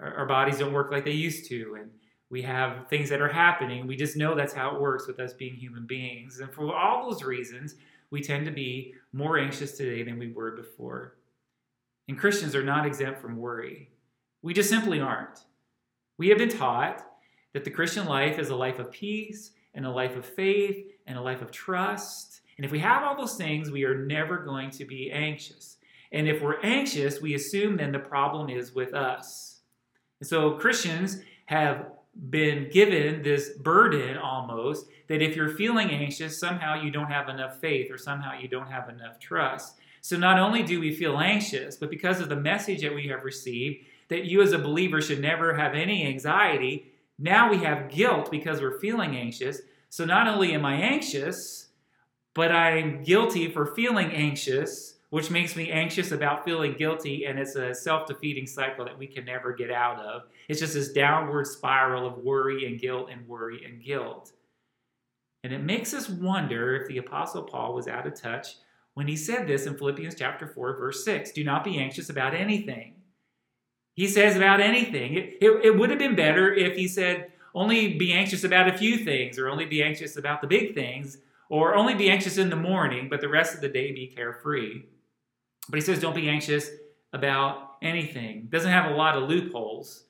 our, 0.00 0.14
our 0.14 0.26
bodies 0.26 0.58
don't 0.58 0.72
work 0.72 0.90
like 0.90 1.04
they 1.04 1.12
used 1.12 1.48
to, 1.48 1.76
and 1.80 1.90
We 2.30 2.42
have 2.42 2.88
things 2.88 3.10
that 3.10 3.20
are 3.20 3.28
happening. 3.28 3.86
We 3.86 3.96
just 3.96 4.16
know 4.16 4.34
that's 4.34 4.54
how 4.54 4.74
it 4.74 4.80
works 4.80 5.06
with 5.06 5.20
us 5.20 5.32
being 5.32 5.54
human 5.54 5.86
beings. 5.86 6.40
And 6.40 6.52
for 6.52 6.74
all 6.74 7.08
those 7.08 7.22
reasons, 7.22 7.76
we 8.10 8.22
tend 8.22 8.46
to 8.46 8.52
be 8.52 8.94
more 9.12 9.38
anxious 9.38 9.76
today 9.76 10.02
than 10.02 10.18
we 10.18 10.32
were 10.32 10.52
before. 10.52 11.16
And 12.08 12.18
Christians 12.18 12.54
are 12.54 12.64
not 12.64 12.86
exempt 12.86 13.20
from 13.20 13.36
worry. 13.36 13.90
We 14.42 14.52
just 14.52 14.68
simply 14.70 15.00
aren't. 15.00 15.44
We 16.18 16.28
have 16.28 16.38
been 16.38 16.48
taught 16.48 17.06
that 17.54 17.64
the 17.64 17.70
Christian 17.70 18.04
life 18.04 18.38
is 18.38 18.50
a 18.50 18.56
life 18.56 18.78
of 18.78 18.90
peace 18.90 19.52
and 19.72 19.86
a 19.86 19.90
life 19.90 20.16
of 20.16 20.26
faith 20.26 20.92
and 21.06 21.16
a 21.16 21.22
life 21.22 21.40
of 21.40 21.50
trust. 21.50 22.42
And 22.58 22.66
if 22.66 22.70
we 22.70 22.80
have 22.80 23.02
all 23.02 23.16
those 23.16 23.36
things, 23.36 23.70
we 23.70 23.84
are 23.84 24.04
never 24.04 24.38
going 24.38 24.70
to 24.72 24.84
be 24.84 25.10
anxious. 25.10 25.78
And 26.12 26.28
if 26.28 26.42
we're 26.42 26.60
anxious, 26.60 27.20
we 27.20 27.34
assume 27.34 27.76
then 27.76 27.92
the 27.92 27.98
problem 27.98 28.50
is 28.50 28.74
with 28.74 28.92
us. 28.92 29.60
And 30.20 30.28
so 30.28 30.52
Christians 30.52 31.22
have 31.46 31.86
been 32.30 32.68
given 32.70 33.22
this 33.22 33.50
burden 33.50 34.16
almost 34.16 34.86
that 35.08 35.22
if 35.22 35.34
you're 35.34 35.48
feeling 35.48 35.90
anxious, 35.90 36.38
somehow 36.38 36.80
you 36.80 36.90
don't 36.90 37.10
have 37.10 37.28
enough 37.28 37.58
faith 37.60 37.90
or 37.90 37.98
somehow 37.98 38.38
you 38.38 38.48
don't 38.48 38.70
have 38.70 38.88
enough 38.88 39.18
trust. 39.18 39.76
So 40.00 40.16
not 40.16 40.38
only 40.38 40.62
do 40.62 40.80
we 40.80 40.94
feel 40.94 41.18
anxious, 41.18 41.76
but 41.76 41.90
because 41.90 42.20
of 42.20 42.28
the 42.28 42.36
message 42.36 42.82
that 42.82 42.94
we 42.94 43.08
have 43.08 43.24
received 43.24 43.84
that 44.08 44.24
you 44.24 44.42
as 44.42 44.52
a 44.52 44.58
believer 44.58 45.00
should 45.00 45.20
never 45.20 45.54
have 45.54 45.74
any 45.74 46.06
anxiety, 46.06 46.92
now 47.18 47.50
we 47.50 47.58
have 47.58 47.90
guilt 47.90 48.30
because 48.30 48.60
we're 48.60 48.78
feeling 48.80 49.16
anxious. 49.16 49.60
So 49.88 50.04
not 50.04 50.26
only 50.26 50.52
am 50.54 50.64
I 50.64 50.74
anxious, 50.74 51.68
but 52.34 52.50
I'm 52.50 53.02
guilty 53.02 53.50
for 53.50 53.66
feeling 53.66 54.10
anxious, 54.10 54.98
which 55.10 55.30
makes 55.30 55.54
me 55.54 55.70
anxious 55.70 56.10
about 56.10 56.44
feeling 56.44 56.74
guilty, 56.74 57.26
and 57.26 57.38
it's 57.38 57.54
a 57.54 57.72
self 57.72 58.08
defeating 58.08 58.46
cycle 58.46 58.84
that 58.84 58.98
we 58.98 59.06
can 59.06 59.24
never 59.24 59.52
get 59.52 59.70
out 59.70 60.00
of. 60.00 60.22
It's 60.48 60.58
just 60.58 60.74
this 60.74 60.92
downward 60.92 61.46
spiral 61.46 62.06
of 62.06 62.18
worry 62.18 62.66
and 62.66 62.80
guilt 62.80 63.08
and 63.12 63.26
worry 63.28 63.64
and 63.64 63.82
guilt. 63.82 64.32
And 65.44 65.52
it 65.52 65.62
makes 65.62 65.94
us 65.94 66.08
wonder 66.08 66.74
if 66.74 66.88
the 66.88 66.98
Apostle 66.98 67.42
Paul 67.42 67.74
was 67.74 67.86
out 67.86 68.06
of 68.06 68.20
touch 68.20 68.56
when 68.94 69.06
he 69.06 69.16
said 69.16 69.46
this 69.46 69.66
in 69.66 69.76
Philippians 69.76 70.14
chapter 70.14 70.46
4, 70.46 70.76
verse 70.76 71.04
6 71.04 71.32
Do 71.32 71.44
not 71.44 71.62
be 71.62 71.78
anxious 71.78 72.10
about 72.10 72.34
anything. 72.34 72.94
He 73.94 74.08
says 74.08 74.36
about 74.36 74.60
anything. 74.60 75.14
It, 75.14 75.38
it, 75.40 75.64
it 75.64 75.78
would 75.78 75.90
have 75.90 75.98
been 75.98 76.16
better 76.16 76.52
if 76.52 76.76
he 76.76 76.88
said, 76.88 77.32
only 77.54 77.94
be 77.94 78.12
anxious 78.12 78.42
about 78.42 78.68
a 78.68 78.76
few 78.76 78.98
things, 78.98 79.38
or 79.38 79.48
only 79.48 79.64
be 79.64 79.82
anxious 79.82 80.16
about 80.16 80.40
the 80.40 80.48
big 80.48 80.74
things, 80.74 81.18
or 81.48 81.76
only 81.76 81.94
be 81.94 82.10
anxious 82.10 82.36
in 82.36 82.50
the 82.50 82.56
morning, 82.56 83.08
but 83.08 83.20
the 83.20 83.28
rest 83.28 83.54
of 83.54 83.60
the 83.60 83.68
day 83.68 83.92
be 83.92 84.08
carefree. 84.08 84.82
But 85.68 85.76
he 85.76 85.80
says, 85.80 86.00
don't 86.00 86.16
be 86.16 86.28
anxious 86.28 86.68
about 87.12 87.76
anything. 87.80 88.48
Doesn't 88.50 88.72
have 88.72 88.90
a 88.90 88.94
lot 88.94 89.16
of 89.16 89.28
loopholes. 89.28 90.04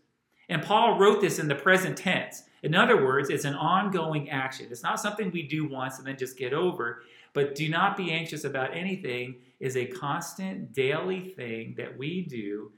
And 0.49 0.62
Paul 0.62 0.99
wrote 0.99 1.21
this 1.21 1.38
in 1.38 1.49
the 1.49 1.55
present 1.55 1.99
tense. 1.99 2.45
In 2.62 2.75
other 2.75 3.05
words, 3.05 3.29
it's 3.29 3.45
an 3.45 3.55
ongoing 3.55 4.31
action. 4.31 4.69
It's 4.71 4.83
not 4.83 5.00
something 5.00 5.31
we 5.31 5.43
do 5.43 5.69
once 5.69 5.99
and 5.99 6.07
then 6.07 6.17
just 6.17 6.38
get 6.38 6.55
over. 6.55 7.03
But 7.35 7.55
do 7.55 7.69
not 7.69 7.97
be 7.97 8.11
anxious 8.11 8.45
about 8.45 8.75
anything 8.75 9.37
is 9.61 9.76
a 9.76 9.87
constant 9.87 10.73
daily 10.73 11.21
thing 11.21 11.75
that 11.76 11.99
we 11.99 12.23
do 12.23 12.73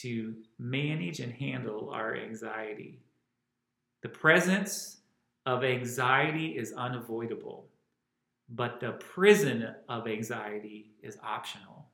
to 0.00 0.34
manage 0.58 1.20
and 1.20 1.32
handle 1.32 1.90
our 1.90 2.16
anxiety. 2.16 3.00
The 4.02 4.08
presence 4.08 4.98
of 5.46 5.64
anxiety 5.64 6.56
is 6.56 6.72
unavoidable, 6.72 7.66
but 8.48 8.80
the 8.80 8.92
prison 8.92 9.74
of 9.88 10.06
anxiety 10.06 10.92
is 11.02 11.18
optional. 11.22 11.86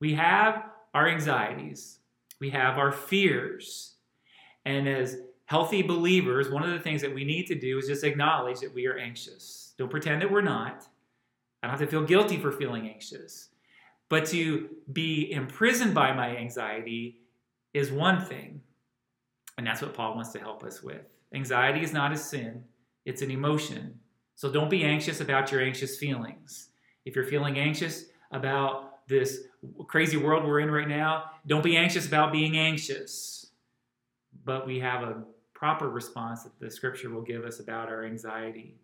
We 0.00 0.14
have 0.14 0.70
our 0.92 1.08
anxieties, 1.08 1.98
we 2.40 2.50
have 2.50 2.78
our 2.78 2.92
fears, 2.92 3.94
and 4.64 4.88
as 4.88 5.18
healthy 5.46 5.82
believers, 5.82 6.50
one 6.50 6.62
of 6.62 6.70
the 6.70 6.78
things 6.78 7.02
that 7.02 7.14
we 7.14 7.24
need 7.24 7.46
to 7.46 7.54
do 7.54 7.78
is 7.78 7.86
just 7.86 8.04
acknowledge 8.04 8.60
that 8.60 8.74
we 8.74 8.86
are 8.86 8.96
anxious. 8.96 9.74
Don't 9.76 9.90
pretend 9.90 10.22
that 10.22 10.30
we're 10.30 10.40
not. 10.40 10.86
I 11.62 11.66
don't 11.66 11.78
have 11.78 11.80
to 11.80 11.86
feel 11.86 12.04
guilty 12.04 12.38
for 12.38 12.52
feeling 12.52 12.88
anxious. 12.88 13.48
But 14.08 14.26
to 14.26 14.68
be 14.92 15.32
imprisoned 15.32 15.94
by 15.94 16.12
my 16.12 16.36
anxiety 16.36 17.20
is 17.72 17.90
one 17.90 18.24
thing. 18.24 18.60
And 19.56 19.66
that's 19.66 19.82
what 19.82 19.94
Paul 19.94 20.14
wants 20.14 20.32
to 20.32 20.38
help 20.38 20.62
us 20.64 20.82
with. 20.82 21.02
Anxiety 21.32 21.82
is 21.82 21.92
not 21.92 22.12
a 22.12 22.16
sin, 22.16 22.64
it's 23.04 23.22
an 23.22 23.30
emotion. 23.30 23.98
So 24.36 24.50
don't 24.50 24.70
be 24.70 24.84
anxious 24.84 25.20
about 25.20 25.52
your 25.52 25.60
anxious 25.60 25.96
feelings. 25.96 26.68
If 27.04 27.14
you're 27.14 27.24
feeling 27.24 27.58
anxious 27.58 28.06
about 28.32 29.06
this 29.06 29.44
crazy 29.86 30.16
world 30.16 30.44
we're 30.44 30.60
in 30.60 30.70
right 30.70 30.88
now, 30.88 31.30
don't 31.46 31.62
be 31.62 31.76
anxious 31.76 32.06
about 32.06 32.32
being 32.32 32.56
anxious. 32.56 33.46
But 34.44 34.66
we 34.66 34.80
have 34.80 35.02
a 35.02 35.24
proper 35.54 35.88
response 35.88 36.42
that 36.42 36.58
the 36.58 36.70
scripture 36.70 37.10
will 37.10 37.22
give 37.22 37.44
us 37.44 37.60
about 37.60 37.88
our 37.88 38.04
anxiety. 38.04 38.76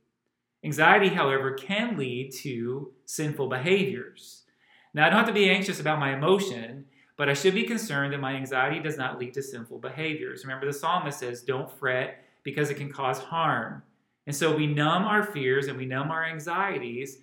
Anxiety, 0.65 1.09
however, 1.09 1.53
can 1.53 1.97
lead 1.97 2.33
to 2.33 2.93
sinful 3.07 3.49
behaviors. 3.49 4.45
Now, 4.93 5.07
I 5.07 5.11
don't 5.11 5.19
have 5.19 5.27
to 5.29 5.33
be 5.33 5.51
anxious 5.51 5.81
about 5.81 6.01
my 6.01 6.15
emotion, 6.15 6.87
but 7.17 7.29
I 7.29 7.35
should 7.35 7.55
be 7.55 7.65
concerned 7.65 8.13
that 8.13 8.21
my 8.21 8.35
anxiety 8.35 8.81
does 8.81 8.97
not 8.97 9.19
lead 9.19 9.35
to 9.35 9.43
sinful 9.43 9.79
behaviors. 9.79 10.45
Remember, 10.45 10.67
the 10.67 10.73
psalmist 10.73 11.19
says, 11.19 11.43
Don't 11.43 11.71
fret 11.71 12.25
because 12.43 12.71
it 12.71 12.75
can 12.75 12.93
cause 12.93 13.19
harm. 13.19 13.83
And 14.27 14.35
so 14.35 14.55
we 14.55 14.67
numb 14.67 15.05
our 15.05 15.23
fears 15.23 15.67
and 15.67 15.77
we 15.77 15.87
numb 15.87 16.11
our 16.11 16.25
anxieties 16.25 17.19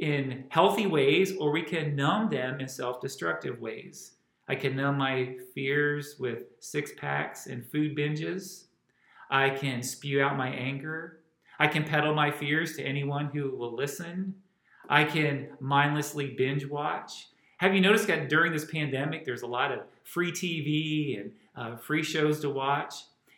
in 0.00 0.44
healthy 0.48 0.86
ways, 0.86 1.36
or 1.38 1.50
we 1.50 1.62
can 1.62 1.96
numb 1.96 2.28
them 2.28 2.60
in 2.60 2.68
self 2.68 3.00
destructive 3.00 3.60
ways. 3.60 4.12
I 4.48 4.54
can 4.54 4.76
numb 4.76 4.98
my 4.98 5.36
fears 5.54 6.16
with 6.18 6.44
six 6.60 6.92
packs 6.96 7.46
and 7.46 7.66
food 7.66 7.96
binges. 7.96 8.64
I 9.30 9.50
can 9.50 9.82
spew 9.82 10.22
out 10.22 10.36
my 10.36 10.48
anger. 10.48 11.20
I 11.58 11.66
can 11.66 11.84
peddle 11.84 12.14
my 12.14 12.30
fears 12.30 12.76
to 12.76 12.82
anyone 12.82 13.26
who 13.26 13.56
will 13.56 13.74
listen. 13.74 14.34
I 14.88 15.04
can 15.04 15.48
mindlessly 15.60 16.28
binge 16.28 16.66
watch. 16.66 17.28
Have 17.58 17.74
you 17.74 17.80
noticed 17.80 18.06
that 18.08 18.28
during 18.28 18.52
this 18.52 18.64
pandemic, 18.64 19.24
there's 19.24 19.42
a 19.42 19.46
lot 19.46 19.72
of 19.72 19.80
free 20.04 20.30
TV 20.30 21.20
and 21.20 21.32
uh, 21.56 21.76
free 21.76 22.02
shows 22.02 22.40
to 22.40 22.50
watch? 22.50 22.94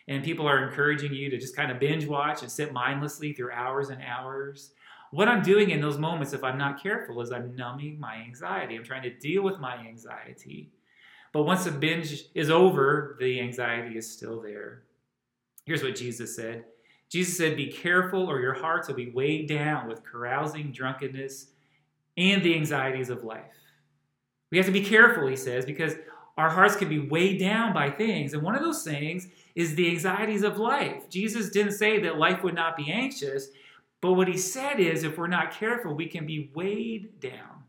And 0.08 0.24
people 0.24 0.48
are 0.48 0.66
encouraging 0.66 1.12
you 1.12 1.30
to 1.30 1.38
just 1.38 1.54
kind 1.54 1.70
of 1.70 1.78
binge 1.78 2.06
watch 2.06 2.42
and 2.42 2.50
sit 2.50 2.72
mindlessly 2.72 3.32
through 3.32 3.52
hours 3.52 3.90
and 3.90 4.02
hours. 4.02 4.72
What 5.10 5.28
I'm 5.28 5.42
doing 5.42 5.70
in 5.70 5.80
those 5.80 5.98
moments, 5.98 6.32
if 6.32 6.42
I'm 6.42 6.58
not 6.58 6.82
careful, 6.82 7.20
is 7.20 7.30
I'm 7.30 7.54
numbing 7.54 8.00
my 8.00 8.16
anxiety. 8.16 8.76
I'm 8.76 8.84
trying 8.84 9.02
to 9.02 9.14
deal 9.14 9.42
with 9.42 9.58
my 9.58 9.76
anxiety. 9.76 10.70
But 11.32 11.44
once 11.44 11.64
the 11.64 11.70
binge 11.70 12.24
is 12.34 12.50
over, 12.50 13.16
the 13.20 13.40
anxiety 13.40 13.96
is 13.96 14.10
still 14.10 14.40
there. 14.40 14.82
Here's 15.64 15.82
what 15.82 15.94
Jesus 15.94 16.34
said 16.34 16.64
Jesus 17.10 17.36
said, 17.36 17.56
Be 17.56 17.68
careful, 17.68 18.26
or 18.26 18.40
your 18.40 18.54
hearts 18.54 18.88
will 18.88 18.94
be 18.94 19.10
weighed 19.10 19.48
down 19.48 19.88
with 19.88 20.04
carousing, 20.04 20.72
drunkenness, 20.72 21.46
and 22.16 22.42
the 22.42 22.54
anxieties 22.54 23.10
of 23.10 23.24
life. 23.24 23.44
We 24.50 24.58
have 24.58 24.66
to 24.66 24.72
be 24.72 24.84
careful, 24.84 25.26
he 25.26 25.36
says, 25.36 25.64
because 25.64 25.94
our 26.36 26.48
hearts 26.48 26.76
can 26.76 26.88
be 26.88 27.00
weighed 27.00 27.40
down 27.40 27.72
by 27.72 27.90
things. 27.90 28.32
And 28.32 28.42
one 28.42 28.54
of 28.54 28.62
those 28.62 28.82
things 28.82 29.28
is 29.54 29.74
the 29.74 29.90
anxieties 29.90 30.42
of 30.42 30.58
life. 30.58 31.08
Jesus 31.10 31.50
didn't 31.50 31.72
say 31.72 32.00
that 32.00 32.18
life 32.18 32.42
would 32.42 32.54
not 32.54 32.76
be 32.76 32.92
anxious, 32.92 33.48
but 34.00 34.12
what 34.12 34.28
he 34.28 34.36
said 34.36 34.78
is 34.78 35.02
if 35.02 35.18
we're 35.18 35.26
not 35.26 35.52
careful, 35.52 35.94
we 35.94 36.06
can 36.06 36.26
be 36.26 36.50
weighed 36.54 37.18
down. 37.20 37.64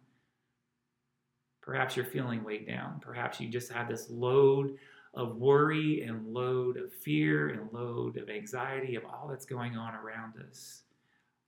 Perhaps 1.61 1.95
you're 1.95 2.05
feeling 2.05 2.43
weighed 2.43 2.67
down. 2.67 2.99
Perhaps 2.99 3.39
you 3.39 3.47
just 3.47 3.71
have 3.71 3.87
this 3.87 4.09
load 4.09 4.77
of 5.13 5.37
worry 5.37 6.03
and 6.03 6.33
load 6.33 6.77
of 6.77 6.93
fear 6.93 7.49
and 7.49 7.71
load 7.73 8.17
of 8.17 8.29
anxiety 8.29 8.95
of 8.95 9.03
all 9.05 9.27
that's 9.27 9.45
going 9.45 9.75
on 9.75 9.95
around 9.95 10.33
us. 10.47 10.83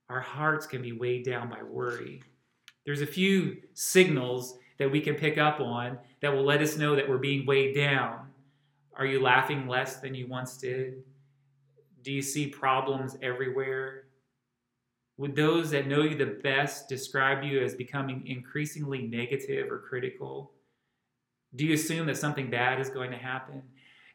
Our 0.09 0.19
hearts 0.19 0.65
can 0.65 0.81
be 0.81 0.91
weighed 0.91 1.25
down 1.25 1.49
by 1.49 1.63
worry. 1.63 2.21
There's 2.85 3.01
a 3.01 3.07
few 3.07 3.57
signals 3.73 4.57
that 4.77 4.91
we 4.91 4.99
can 4.99 5.15
pick 5.15 5.37
up 5.37 5.59
on 5.59 5.97
that 6.21 6.33
will 6.33 6.43
let 6.43 6.61
us 6.61 6.75
know 6.75 6.95
that 6.95 7.07
we're 7.07 7.17
being 7.17 7.45
weighed 7.45 7.75
down. 7.75 8.27
Are 8.95 9.05
you 9.05 9.21
laughing 9.21 9.67
less 9.67 9.97
than 9.97 10.15
you 10.15 10.27
once 10.27 10.57
did? 10.57 11.03
Do 12.03 12.11
you 12.11 12.21
see 12.21 12.47
problems 12.47 13.15
everywhere? 13.21 14.05
Would 15.17 15.35
those 15.35 15.69
that 15.71 15.87
know 15.87 16.01
you 16.01 16.17
the 16.17 16.39
best 16.41 16.89
describe 16.89 17.43
you 17.43 17.61
as 17.63 17.75
becoming 17.75 18.25
increasingly 18.25 19.03
negative 19.03 19.71
or 19.71 19.79
critical? 19.79 20.51
Do 21.55 21.65
you 21.65 21.73
assume 21.73 22.07
that 22.07 22.17
something 22.17 22.49
bad 22.49 22.79
is 22.79 22.89
going 22.89 23.11
to 23.11 23.17
happen? 23.17 23.63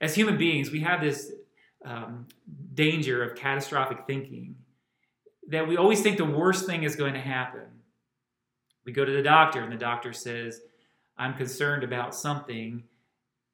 As 0.00 0.14
human 0.14 0.38
beings, 0.38 0.70
we 0.70 0.80
have 0.80 1.00
this 1.00 1.32
um, 1.84 2.26
danger 2.74 3.22
of 3.22 3.36
catastrophic 3.36 4.06
thinking 4.06 4.56
that 5.48 5.66
we 5.66 5.76
always 5.76 6.02
think 6.02 6.16
the 6.16 6.24
worst 6.24 6.66
thing 6.66 6.82
is 6.82 6.96
going 6.96 7.14
to 7.14 7.20
happen. 7.20 7.66
We 8.84 8.92
go 8.92 9.04
to 9.04 9.12
the 9.12 9.22
doctor, 9.22 9.62
and 9.62 9.72
the 9.72 9.76
doctor 9.76 10.12
says, 10.12 10.60
I'm 11.18 11.34
concerned 11.34 11.84
about 11.84 12.14
something, 12.14 12.82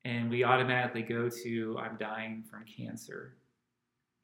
and 0.04 0.30
we 0.30 0.44
automatically 0.44 1.02
go 1.02 1.28
to, 1.28 1.78
I'm 1.78 1.96
dying 1.96 2.44
from 2.50 2.64
cancer. 2.64 3.34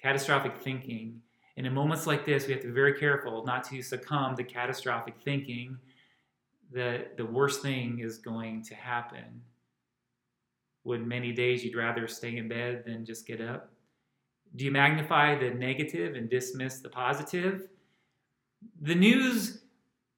Catastrophic 0.01 0.57
thinking. 0.59 1.21
And 1.57 1.67
in 1.67 1.75
moments 1.75 2.07
like 2.07 2.25
this, 2.25 2.47
we 2.47 2.53
have 2.53 2.63
to 2.63 2.69
be 2.69 2.73
very 2.73 2.95
careful 2.95 3.45
not 3.45 3.65
to 3.65 3.83
succumb 3.83 4.37
to 4.37 4.45
catastrophic 4.45 5.15
thinking 5.25 5.79
that 6.73 7.17
the 7.17 7.27
worst 7.27 7.63
thing 7.63 8.01
is 8.01 8.19
going 8.19 8.63
to 8.65 8.75
happen. 8.75 9.43
Would 10.85 11.07
many 11.07 11.33
days 11.33 11.65
you'd 11.65 11.77
rather 11.77 12.07
stay 12.07 12.37
in 12.37 12.49
bed 12.49 12.85
than 12.87 13.05
just 13.05 13.27
get 13.27 13.41
up? 13.41 13.73
Do 14.57 14.65
you 14.65 14.71
magnify 14.71 15.39
the 15.39 15.51
negative 15.51 16.15
and 16.15 16.31
dismiss 16.31 16.81
the 16.81 16.89
positive? 16.89 17.69
The 18.81 18.95
news 18.95 19.63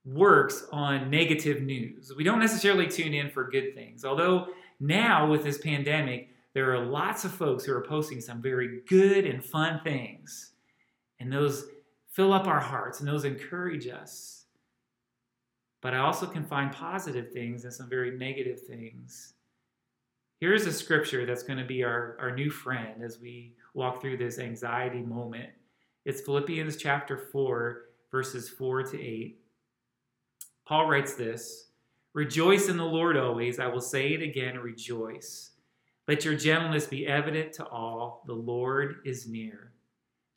works 0.05 0.67
on 0.73 1.11
negative 1.11 1.63
news. 1.63 2.13
We 2.17 2.25
don't 2.25 2.39
necessarily 2.39 2.87
tune 2.87 3.15
in 3.15 3.31
for 3.31 3.51
good 3.51 3.75
things. 3.75 4.05
Although 4.05 4.49
now 4.79 5.29
with 5.31 5.45
this 5.45 5.59
pandemic, 5.59 6.31
there 6.55 6.73
are 6.73 6.85
lots 6.85 7.25
of 7.25 7.33
folks 7.33 7.65
who 7.65 7.75
are 7.75 7.83
posting 7.83 8.21
some 8.21 8.41
very 8.41 8.81
good 8.89 9.25
and 9.27 9.45
fun 9.45 9.81
things. 9.85 10.53
And 11.21 11.33
those 11.33 11.67
fill 12.13 12.33
up 12.33 12.47
our 12.47 12.61
hearts 12.61 13.01
and 13.01 13.09
those 13.09 13.25
encourage 13.25 13.87
us. 13.87 14.40
But 15.83 15.95
I 15.95 15.99
also 15.99 16.27
can 16.27 16.45
find 16.45 16.73
positive 16.73 17.33
things 17.33 17.65
and 17.65 17.73
some 17.73 17.89
very 17.89 18.17
negative 18.17 18.61
things. 18.61 19.35
Here's 20.41 20.67
a 20.67 20.73
scripture 20.73 21.27
that's 21.27 21.43
going 21.43 21.59
to 21.59 21.65
be 21.65 21.85
our, 21.85 22.17
our 22.21 22.35
new 22.35 22.51
friend 22.51 23.03
as 23.03 23.19
we 23.21 23.55
walk 23.75 24.01
through 24.01 24.17
this 24.17 24.39
anxiety 24.39 25.03
moment. 25.03 25.51
It's 26.05 26.23
Philippians 26.23 26.77
chapter 26.77 27.17
4, 27.17 27.83
verses 28.11 28.49
4 28.49 28.85
to 28.85 29.01
8. 29.01 29.39
Paul 30.67 30.87
writes 30.89 31.15
this 31.15 31.71
Rejoice 32.15 32.69
in 32.69 32.77
the 32.77 32.85
Lord 32.85 33.17
always. 33.17 33.61
I 33.61 33.69
will 33.69 33.81
say 33.81 34.15
it 34.15 34.23
again, 34.23 34.59
rejoice. 34.59 35.51
Let 36.09 36.25
your 36.25 36.35
gentleness 36.35 36.87
be 36.87 37.07
evident 37.07 37.53
to 37.55 37.67
all. 37.67 38.25
The 38.27 38.35
Lord 38.35 38.97
is 39.05 39.29
near. 39.29 39.70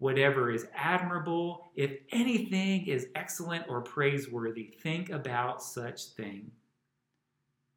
whatever 0.00 0.50
is 0.50 0.66
admirable, 0.74 1.70
if 1.76 1.92
anything 2.10 2.86
is 2.86 3.06
excellent 3.14 3.66
or 3.68 3.82
praiseworthy, 3.82 4.74
think 4.82 5.10
about 5.10 5.62
such 5.62 6.06
thing. 6.16 6.50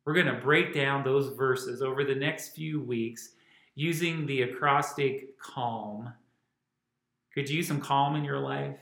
We're 0.05 0.13
going 0.13 0.27
to 0.27 0.41
break 0.41 0.73
down 0.73 1.03
those 1.03 1.35
verses 1.35 1.81
over 1.81 2.03
the 2.03 2.15
next 2.15 2.55
few 2.55 2.81
weeks 2.81 3.33
using 3.75 4.25
the 4.25 4.43
acrostic 4.43 5.37
calm. 5.37 6.13
Could 7.33 7.49
you 7.49 7.57
use 7.57 7.67
some 7.67 7.81
calm 7.81 8.15
in 8.15 8.23
your 8.23 8.39
life? 8.39 8.77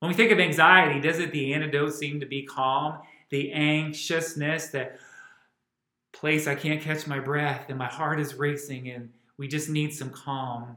When 0.00 0.08
we 0.08 0.16
think 0.16 0.32
of 0.32 0.40
anxiety, 0.40 1.00
doesn't 1.00 1.32
the 1.32 1.54
antidote 1.54 1.94
seem 1.94 2.18
to 2.20 2.26
be 2.26 2.42
calm? 2.42 2.98
The 3.30 3.52
anxiousness, 3.52 4.68
that 4.68 4.98
place 6.12 6.48
I 6.48 6.56
can't 6.56 6.82
catch 6.82 7.06
my 7.06 7.20
breath 7.20 7.66
and 7.68 7.78
my 7.78 7.86
heart 7.86 8.18
is 8.18 8.34
racing 8.34 8.90
and 8.90 9.10
we 9.36 9.46
just 9.46 9.68
need 9.68 9.94
some 9.94 10.10
calm. 10.10 10.76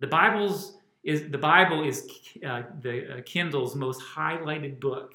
The 0.00 0.06
Bible's 0.06 0.78
is 1.04 1.30
the 1.30 1.38
Bible 1.38 1.84
is 1.84 2.08
uh, 2.46 2.62
the 2.80 3.18
uh, 3.18 3.20
Kindle's 3.24 3.74
most 3.74 4.00
highlighted 4.00 4.80
book, 4.80 5.14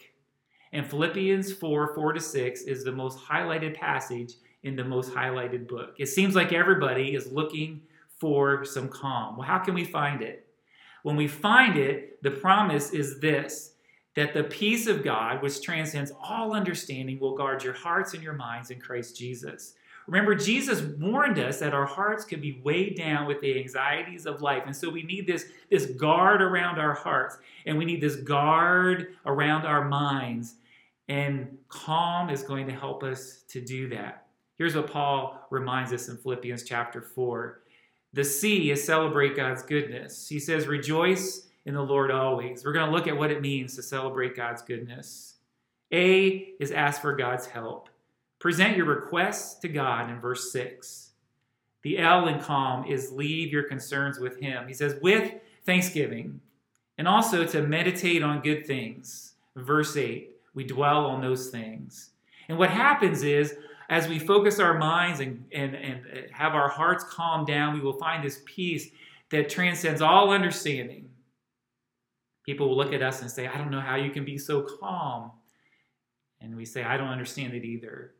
and 0.71 0.85
Philippians 0.85 1.53
four 1.53 1.93
four 1.93 2.13
to 2.13 2.19
six 2.19 2.61
is 2.63 2.83
the 2.83 2.91
most 2.91 3.19
highlighted 3.19 3.75
passage 3.75 4.33
in 4.63 4.75
the 4.75 4.83
most 4.83 5.11
highlighted 5.11 5.67
book. 5.67 5.95
It 5.99 6.07
seems 6.07 6.35
like 6.35 6.53
everybody 6.53 7.15
is 7.15 7.31
looking 7.31 7.81
for 8.17 8.63
some 8.63 8.87
calm. 8.87 9.37
Well, 9.37 9.47
how 9.47 9.59
can 9.59 9.73
we 9.73 9.83
find 9.83 10.21
it? 10.21 10.47
When 11.03 11.17
we 11.17 11.27
find 11.27 11.77
it, 11.77 12.23
the 12.23 12.31
promise 12.31 12.91
is 12.91 13.19
this 13.19 13.71
that 14.15 14.33
the 14.33 14.43
peace 14.43 14.87
of 14.87 15.03
God, 15.03 15.41
which 15.41 15.61
transcends 15.61 16.11
all 16.21 16.53
understanding, 16.53 17.19
will 17.19 17.35
guard 17.35 17.63
your 17.63 17.73
hearts 17.73 18.13
and 18.13 18.21
your 18.21 18.33
minds 18.33 18.69
in 18.69 18.79
Christ 18.79 19.17
Jesus. 19.17 19.73
Remember, 20.07 20.35
Jesus 20.35 20.81
warned 20.81 21.39
us 21.39 21.59
that 21.59 21.73
our 21.73 21.85
hearts 21.85 22.25
could 22.25 22.41
be 22.41 22.59
weighed 22.63 22.97
down 22.97 23.25
with 23.25 23.39
the 23.41 23.57
anxieties 23.57 24.25
of 24.25 24.41
life. 24.41 24.63
And 24.65 24.75
so 24.75 24.89
we 24.89 25.03
need 25.03 25.25
this, 25.25 25.45
this 25.69 25.85
guard 25.85 26.41
around 26.41 26.77
our 26.77 26.93
hearts, 26.93 27.37
and 27.65 27.77
we 27.77 27.85
need 27.85 28.01
this 28.01 28.17
guard 28.17 29.15
around 29.25 29.65
our 29.65 29.87
minds. 29.87 30.55
And 31.07 31.57
calm 31.69 32.29
is 32.29 32.43
going 32.43 32.67
to 32.67 32.73
help 32.73 33.03
us 33.03 33.43
to 33.49 33.61
do 33.61 33.87
that. 33.89 34.25
Here's 34.57 34.75
what 34.75 34.91
Paul 34.91 35.39
reminds 35.49 35.93
us 35.93 36.09
in 36.09 36.17
Philippians 36.17 36.63
chapter 36.63 37.01
4. 37.01 37.61
The 38.13 38.23
C 38.23 38.71
is 38.71 38.83
celebrate 38.83 39.35
God's 39.35 39.63
goodness. 39.63 40.27
He 40.27 40.39
says, 40.39 40.67
Rejoice 40.67 41.47
in 41.65 41.73
the 41.73 41.81
Lord 41.81 42.11
always. 42.11 42.63
We're 42.63 42.73
going 42.73 42.85
to 42.85 42.91
look 42.91 43.07
at 43.07 43.17
what 43.17 43.31
it 43.31 43.41
means 43.41 43.75
to 43.75 43.83
celebrate 43.83 44.35
God's 44.35 44.61
goodness. 44.61 45.35
A 45.91 46.53
is 46.59 46.71
ask 46.71 47.01
for 47.01 47.15
God's 47.15 47.45
help. 47.45 47.89
Present 48.43 48.75
your 48.75 48.87
requests 48.87 49.57
to 49.59 49.69
God 49.69 50.09
in 50.09 50.19
verse 50.19 50.51
6. 50.51 51.11
The 51.83 51.97
L 51.97 52.27
in 52.27 52.41
calm 52.41 52.85
is 52.85 53.09
leave 53.09 53.53
your 53.53 53.63
concerns 53.63 54.19
with 54.19 54.37
Him. 54.37 54.67
He 54.67 54.73
says, 54.73 54.97
with 55.01 55.35
thanksgiving, 55.65 56.41
and 56.97 57.07
also 57.07 57.45
to 57.45 57.61
meditate 57.61 58.21
on 58.21 58.41
good 58.41 58.67
things. 58.67 59.35
Verse 59.55 59.95
8, 59.95 60.29
we 60.55 60.65
dwell 60.65 61.05
on 61.05 61.21
those 61.21 61.51
things. 61.51 62.09
And 62.49 62.57
what 62.57 62.69
happens 62.69 63.23
is, 63.23 63.55
as 63.87 64.09
we 64.09 64.19
focus 64.19 64.59
our 64.59 64.77
minds 64.77 65.21
and, 65.21 65.45
and, 65.53 65.73
and 65.73 66.01
have 66.33 66.53
our 66.53 66.67
hearts 66.67 67.05
calm 67.05 67.45
down, 67.45 67.73
we 67.73 67.79
will 67.79 67.93
find 67.93 68.21
this 68.21 68.41
peace 68.43 68.89
that 69.29 69.47
transcends 69.47 70.01
all 70.01 70.31
understanding. 70.31 71.09
People 72.45 72.67
will 72.67 72.75
look 72.75 72.91
at 72.91 73.01
us 73.01 73.21
and 73.21 73.31
say, 73.31 73.47
I 73.47 73.57
don't 73.57 73.71
know 73.71 73.79
how 73.79 73.95
you 73.95 74.11
can 74.11 74.25
be 74.25 74.37
so 74.37 74.63
calm. 74.81 75.31
And 76.41 76.57
we 76.57 76.65
say, 76.65 76.83
I 76.83 76.97
don't 76.97 77.07
understand 77.07 77.53
it 77.53 77.63
either. 77.63 78.15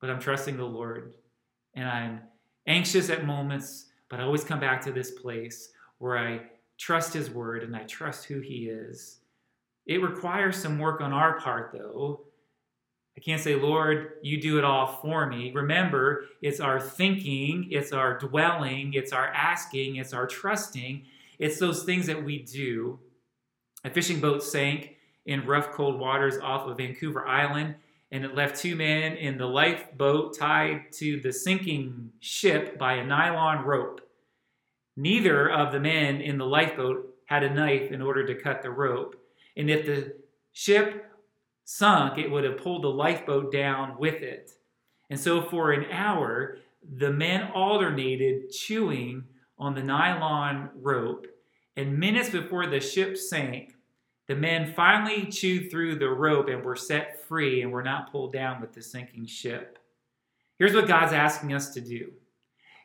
But 0.00 0.10
I'm 0.10 0.20
trusting 0.20 0.56
the 0.56 0.64
Lord. 0.64 1.14
And 1.74 1.88
I'm 1.88 2.20
anxious 2.66 3.10
at 3.10 3.26
moments, 3.26 3.86
but 4.08 4.20
I 4.20 4.24
always 4.24 4.44
come 4.44 4.60
back 4.60 4.80
to 4.82 4.92
this 4.92 5.10
place 5.10 5.70
where 5.98 6.18
I 6.18 6.40
trust 6.78 7.12
His 7.12 7.30
word 7.30 7.62
and 7.62 7.74
I 7.74 7.84
trust 7.84 8.24
who 8.24 8.40
He 8.40 8.68
is. 8.68 9.20
It 9.86 10.02
requires 10.02 10.56
some 10.56 10.78
work 10.78 11.00
on 11.00 11.12
our 11.12 11.38
part, 11.40 11.70
though. 11.72 12.22
I 13.16 13.20
can't 13.20 13.40
say, 13.40 13.54
Lord, 13.54 14.14
you 14.22 14.40
do 14.40 14.58
it 14.58 14.64
all 14.64 14.86
for 14.86 15.26
me. 15.26 15.50
Remember, 15.52 16.26
it's 16.42 16.60
our 16.60 16.78
thinking, 16.78 17.68
it's 17.70 17.92
our 17.92 18.18
dwelling, 18.18 18.92
it's 18.92 19.12
our 19.12 19.28
asking, 19.28 19.96
it's 19.96 20.12
our 20.12 20.26
trusting. 20.26 21.04
It's 21.38 21.58
those 21.58 21.84
things 21.84 22.06
that 22.06 22.22
we 22.22 22.40
do 22.42 22.98
a 23.84 23.90
fishing 23.90 24.20
boat 24.20 24.42
sank 24.42 24.96
in 25.24 25.46
rough, 25.46 25.70
cold 25.70 25.98
waters 25.98 26.38
off 26.38 26.66
of 26.68 26.76
Vancouver 26.76 27.26
Island, 27.26 27.76
and 28.12 28.24
it 28.24 28.34
left 28.34 28.60
two 28.60 28.76
men 28.76 29.14
in 29.14 29.38
the 29.38 29.46
lifeboat 29.46 30.36
tied 30.38 30.92
to 30.92 31.20
the 31.20 31.32
sinking 31.32 32.12
ship 32.20 32.78
by 32.78 32.94
a 32.94 33.04
nylon 33.04 33.64
rope. 33.64 34.00
Neither 34.96 35.50
of 35.50 35.72
the 35.72 35.80
men 35.80 36.20
in 36.20 36.38
the 36.38 36.46
lifeboat 36.46 37.14
had 37.26 37.42
a 37.42 37.52
knife 37.52 37.90
in 37.90 38.00
order 38.00 38.24
to 38.26 38.40
cut 38.40 38.62
the 38.62 38.70
rope. 38.70 39.16
And 39.56 39.68
if 39.68 39.86
the 39.86 40.14
ship 40.52 41.12
sunk, 41.64 42.18
it 42.18 42.30
would 42.30 42.44
have 42.44 42.58
pulled 42.58 42.84
the 42.84 42.88
lifeboat 42.88 43.52
down 43.52 43.98
with 43.98 44.22
it. 44.22 44.52
And 45.10 45.18
so 45.18 45.42
for 45.42 45.72
an 45.72 45.90
hour, 45.90 46.58
the 46.96 47.12
men 47.12 47.50
alternated 47.54 48.50
chewing 48.50 49.24
on 49.58 49.74
the 49.74 49.82
nylon 49.82 50.70
rope. 50.76 51.26
And 51.76 51.98
minutes 51.98 52.30
before 52.30 52.66
the 52.66 52.80
ship 52.80 53.16
sank, 53.16 53.75
the 54.26 54.34
men 54.34 54.72
finally 54.74 55.26
chewed 55.26 55.70
through 55.70 55.96
the 55.96 56.08
rope 56.08 56.48
and 56.48 56.64
were 56.64 56.76
set 56.76 57.24
free 57.26 57.62
and 57.62 57.70
were 57.70 57.82
not 57.82 58.10
pulled 58.10 58.32
down 58.32 58.60
with 58.60 58.72
the 58.72 58.82
sinking 58.82 59.26
ship. 59.26 59.78
Here's 60.58 60.74
what 60.74 60.88
God's 60.88 61.12
asking 61.12 61.52
us 61.52 61.72
to 61.74 61.80
do 61.80 62.12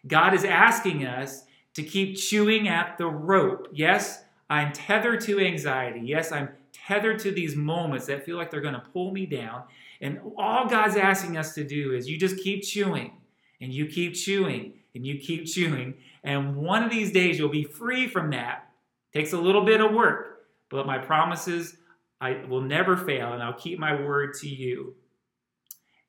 God 0.08 0.34
is 0.34 0.44
asking 0.44 1.06
us 1.06 1.44
to 1.74 1.84
keep 1.84 2.18
chewing 2.18 2.68
at 2.68 2.98
the 2.98 3.08
rope. 3.08 3.70
Yes, 3.72 4.24
I'm 4.50 4.74
tethered 4.74 5.22
to 5.22 5.40
anxiety. 5.40 6.02
Yes, 6.04 6.32
I'm 6.32 6.50
tethered 6.74 7.20
to 7.20 7.32
these 7.32 7.56
moments 7.56 8.06
that 8.08 8.26
feel 8.26 8.38
like 8.38 8.52
they're 8.52 8.62
going 8.62 8.74
to 8.74 8.84
pull 8.94 9.12
me 9.12 9.26
down. 9.26 9.64
And 10.02 10.20
all 10.38 10.68
God's 10.68 10.96
asking 10.96 11.38
us 11.38 11.54
to 11.56 11.64
do 11.64 11.94
is 11.94 12.10
you 12.10 12.18
just 12.18 12.38
keep 12.38 12.64
chewing 12.64 13.14
and 13.62 13.72
you 13.72 13.86
keep 13.86 14.16
chewing 14.16 14.74
and 14.94 15.06
you 15.06 15.20
keep 15.20 15.46
chewing. 15.46 15.94
And 16.24 16.58
one 16.58 16.84
of 16.84 16.90
these 16.90 17.12
days 17.12 17.40
you'll 17.40 17.50
be 17.50 17.64
free 17.64 18.08
from 18.08 18.32
that. 18.32 18.70
Takes 19.14 19.34
a 19.34 19.40
little 19.40 19.64
bit 19.64 19.82
of 19.82 19.94
work. 19.94 20.31
But 20.72 20.88
my 20.88 20.98
promises, 20.98 21.76
I 22.22 22.46
will 22.48 22.62
never 22.62 22.96
fail, 22.96 23.34
and 23.34 23.44
I'll 23.44 23.54
keep 23.54 23.78
my 23.78 23.94
word 23.94 24.34
to 24.36 24.48
you. 24.48 24.96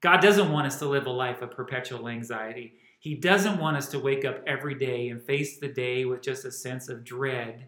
God 0.01 0.21
doesn't 0.21 0.51
want 0.51 0.67
us 0.67 0.79
to 0.79 0.87
live 0.87 1.07
a 1.07 1.11
life 1.11 1.43
of 1.43 1.51
perpetual 1.51 2.09
anxiety. 2.09 2.75
He 3.01 3.17
doesn't 3.17 3.59
want 3.59 3.77
us 3.77 3.89
to 3.89 3.99
wake 3.99 4.25
up 4.25 4.43
every 4.47 4.75
day 4.75 5.09
and 5.09 5.21
face 5.23 5.59
the 5.59 5.69
day 5.69 6.05
with 6.05 6.23
just 6.23 6.45
a 6.45 6.53
sense 6.53 6.89
of 6.89 7.05
dread. 7.05 7.67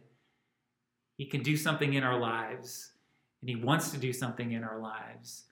He 1.17 1.27
can 1.27 1.43
do 1.43 1.57
something 1.57 1.95
in 1.95 2.05
our 2.05 2.19
lives, 2.19 2.93
and 3.41 3.49
He 3.49 3.57
wants 3.57 3.91
to 3.91 3.99
do 3.99 4.13
something 4.13 4.53
in 4.53 4.63
our 4.63 4.79
lives. 4.79 5.45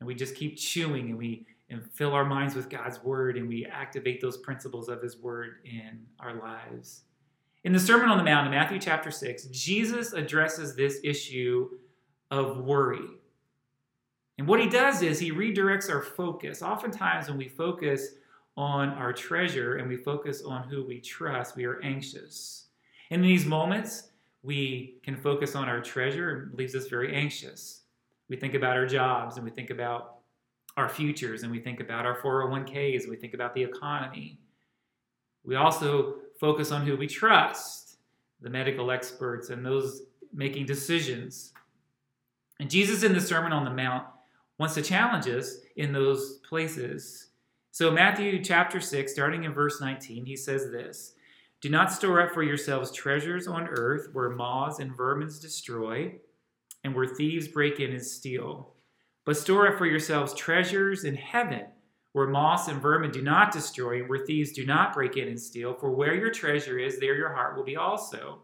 And 0.00 0.06
we 0.06 0.14
just 0.14 0.34
keep 0.34 0.58
chewing 0.58 1.10
and 1.10 1.18
we 1.18 1.46
and 1.70 1.90
fill 1.92 2.12
our 2.12 2.26
minds 2.26 2.54
with 2.54 2.68
God's 2.68 3.02
word 3.02 3.38
and 3.38 3.48
we 3.48 3.64
activate 3.64 4.20
those 4.20 4.36
principles 4.36 4.90
of 4.90 5.00
His 5.00 5.16
word 5.16 5.56
in 5.64 6.04
our 6.20 6.34
lives. 6.34 7.04
In 7.64 7.72
the 7.72 7.80
Sermon 7.80 8.10
on 8.10 8.18
the 8.18 8.24
Mount 8.24 8.46
in 8.46 8.50
Matthew 8.50 8.78
chapter 8.78 9.10
6, 9.10 9.44
Jesus 9.44 10.12
addresses 10.12 10.76
this 10.76 11.00
issue 11.02 11.70
of 12.30 12.58
worry. 12.58 13.08
And 14.36 14.46
what 14.46 14.60
he 14.60 14.68
does 14.68 15.00
is 15.00 15.18
he 15.18 15.32
redirects 15.32 15.88
our 15.88 16.02
focus. 16.02 16.60
Oftentimes, 16.60 17.28
when 17.28 17.38
we 17.38 17.48
focus 17.48 18.16
on 18.58 18.90
our 18.90 19.14
treasure 19.14 19.76
and 19.76 19.88
we 19.88 19.96
focus 19.96 20.42
on 20.42 20.68
who 20.68 20.84
we 20.84 21.00
trust, 21.00 21.56
we 21.56 21.64
are 21.64 21.80
anxious. 21.82 22.66
In 23.08 23.22
these 23.22 23.46
moments, 23.46 24.10
we 24.42 24.98
can 25.02 25.16
focus 25.16 25.56
on 25.56 25.66
our 25.66 25.80
treasure 25.80 26.30
and 26.30 26.58
leaves 26.58 26.74
us 26.74 26.88
very 26.88 27.14
anxious. 27.14 27.84
We 28.28 28.36
think 28.36 28.52
about 28.52 28.76
our 28.76 28.86
jobs 28.86 29.36
and 29.36 29.44
we 29.44 29.50
think 29.50 29.70
about 29.70 30.16
our 30.76 30.90
futures 30.90 31.44
and 31.44 31.50
we 31.50 31.60
think 31.60 31.80
about 31.80 32.04
our 32.04 32.18
401ks 32.20 33.02
and 33.02 33.10
we 33.10 33.16
think 33.16 33.32
about 33.32 33.54
the 33.54 33.62
economy. 33.62 34.38
We 35.44 35.56
also 35.56 36.16
focus 36.38 36.70
on 36.70 36.86
who 36.86 36.96
we 36.96 37.06
trust, 37.06 37.96
the 38.40 38.50
medical 38.50 38.90
experts 38.90 39.50
and 39.50 39.64
those 39.64 40.02
making 40.32 40.66
decisions. 40.66 41.52
And 42.60 42.70
Jesus 42.70 43.02
in 43.02 43.12
the 43.12 43.20
Sermon 43.20 43.52
on 43.52 43.64
the 43.64 43.70
Mount 43.70 44.06
wants 44.58 44.74
to 44.74 44.82
challenge 44.82 45.28
us 45.28 45.58
in 45.76 45.92
those 45.92 46.38
places. 46.48 47.28
So, 47.70 47.90
Matthew 47.90 48.42
chapter 48.42 48.80
6, 48.80 49.12
starting 49.12 49.44
in 49.44 49.52
verse 49.52 49.80
19, 49.80 50.26
he 50.26 50.36
says 50.36 50.70
this 50.70 51.14
Do 51.60 51.68
not 51.68 51.92
store 51.92 52.20
up 52.20 52.32
for 52.32 52.42
yourselves 52.42 52.92
treasures 52.92 53.48
on 53.48 53.68
earth 53.68 54.08
where 54.12 54.30
moths 54.30 54.78
and 54.78 54.96
vermins 54.96 55.40
destroy 55.40 56.14
and 56.84 56.94
where 56.94 57.06
thieves 57.06 57.48
break 57.48 57.80
in 57.80 57.90
and 57.90 58.04
steal. 58.04 58.74
But 59.24 59.36
store 59.36 59.68
up 59.68 59.78
for 59.78 59.86
yourselves 59.86 60.34
treasures 60.34 61.04
in 61.04 61.16
heaven 61.16 61.66
where 62.14 62.28
moths 62.28 62.68
and 62.68 62.80
vermin 62.80 63.10
do 63.10 63.20
not 63.20 63.52
destroy 63.52 63.98
and 63.98 64.08
where 64.08 64.24
thieves 64.24 64.52
do 64.52 64.64
not 64.64 64.94
break 64.94 65.16
in 65.16 65.26
and 65.26 65.40
steal. 65.40 65.74
For 65.74 65.90
where 65.90 66.14
your 66.14 66.30
treasure 66.30 66.78
is, 66.78 67.00
there 67.00 67.16
your 67.16 67.34
heart 67.34 67.56
will 67.56 67.64
be 67.64 67.74
also. 67.74 68.38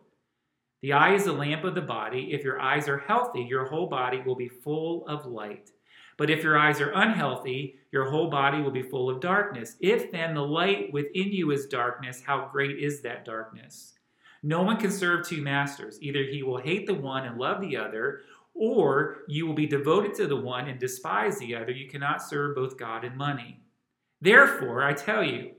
The 0.82 0.92
eye 0.92 1.14
is 1.14 1.26
the 1.26 1.32
lamp 1.32 1.62
of 1.62 1.76
the 1.76 1.80
body. 1.80 2.32
If 2.32 2.42
your 2.42 2.60
eyes 2.60 2.88
are 2.88 2.98
healthy, 2.98 3.42
your 3.48 3.66
whole 3.66 3.86
body 3.86 4.22
will 4.26 4.34
be 4.34 4.48
full 4.48 5.06
of 5.06 5.24
light. 5.24 5.70
But 6.18 6.30
if 6.30 6.42
your 6.42 6.58
eyes 6.58 6.80
are 6.80 6.90
unhealthy, 6.90 7.76
your 7.92 8.10
whole 8.10 8.28
body 8.28 8.60
will 8.60 8.72
be 8.72 8.82
full 8.82 9.08
of 9.08 9.20
darkness. 9.20 9.76
If 9.78 10.10
then 10.10 10.34
the 10.34 10.44
light 10.44 10.92
within 10.92 11.30
you 11.30 11.52
is 11.52 11.66
darkness, 11.66 12.22
how 12.26 12.48
great 12.50 12.80
is 12.80 13.02
that 13.02 13.24
darkness? 13.24 13.94
No 14.42 14.62
one 14.62 14.78
can 14.78 14.90
serve 14.90 15.24
two 15.24 15.42
masters. 15.42 15.96
Either 16.02 16.24
he 16.24 16.42
will 16.42 16.58
hate 16.58 16.88
the 16.88 16.94
one 16.94 17.24
and 17.24 17.38
love 17.38 17.60
the 17.60 17.76
other, 17.76 18.22
or 18.54 19.18
you 19.28 19.46
will 19.46 19.54
be 19.54 19.66
devoted 19.66 20.14
to 20.14 20.26
the 20.26 20.36
one 20.36 20.68
and 20.68 20.78
despise 20.78 21.38
the 21.38 21.54
other. 21.54 21.72
You 21.72 21.88
cannot 21.88 22.22
serve 22.22 22.56
both 22.56 22.78
God 22.78 23.04
and 23.04 23.16
money. 23.16 23.60
Therefore, 24.20 24.82
I 24.82 24.92
tell 24.92 25.24
you, 25.24 25.52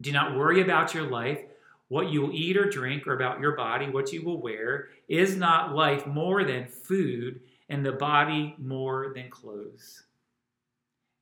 do 0.00 0.12
not 0.12 0.36
worry 0.36 0.60
about 0.62 0.94
your 0.94 1.08
life, 1.10 1.40
what 1.88 2.10
you 2.10 2.22
will 2.22 2.32
eat 2.32 2.56
or 2.56 2.68
drink, 2.68 3.06
or 3.06 3.14
about 3.14 3.40
your 3.40 3.54
body, 3.54 3.90
what 3.90 4.12
you 4.12 4.24
will 4.24 4.40
wear. 4.40 4.88
Is 5.08 5.36
not 5.36 5.74
life 5.74 6.06
more 6.06 6.42
than 6.44 6.66
food? 6.66 7.40
and 7.72 7.84
the 7.84 7.92
body 7.92 8.54
more 8.58 9.12
than 9.14 9.30
clothes. 9.30 10.02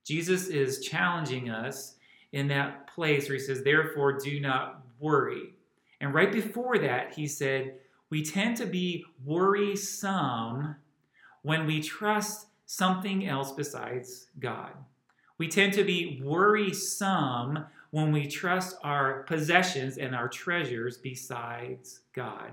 Jesus 0.04 0.48
is 0.48 0.80
challenging 0.80 1.48
us 1.48 1.94
in 2.32 2.48
that 2.48 2.88
place 2.88 3.28
where 3.28 3.38
he 3.38 3.44
says, 3.44 3.62
Therefore, 3.62 4.18
do 4.18 4.40
not 4.40 4.84
worry. 4.98 5.54
And 6.00 6.12
right 6.12 6.32
before 6.32 6.76
that, 6.78 7.14
he 7.14 7.28
said, 7.28 7.74
We 8.10 8.24
tend 8.24 8.56
to 8.56 8.66
be 8.66 9.04
worrisome 9.24 10.74
when 11.42 11.66
we 11.66 11.83
trust 11.83 12.46
something 12.66 13.26
else 13.26 13.53
besides 13.53 14.26
God. 14.38 14.72
We 15.38 15.48
tend 15.48 15.72
to 15.74 15.85
be 15.85 16.20
worrisome 16.22 17.64
when 17.90 18.12
we 18.12 18.26
trust 18.26 18.76
our 18.85 19.24
possessions 19.24 19.98
and 19.98 20.14
our 20.14 20.29
treasures 20.29 20.98
besides 20.98 22.00
God. 22.12 22.53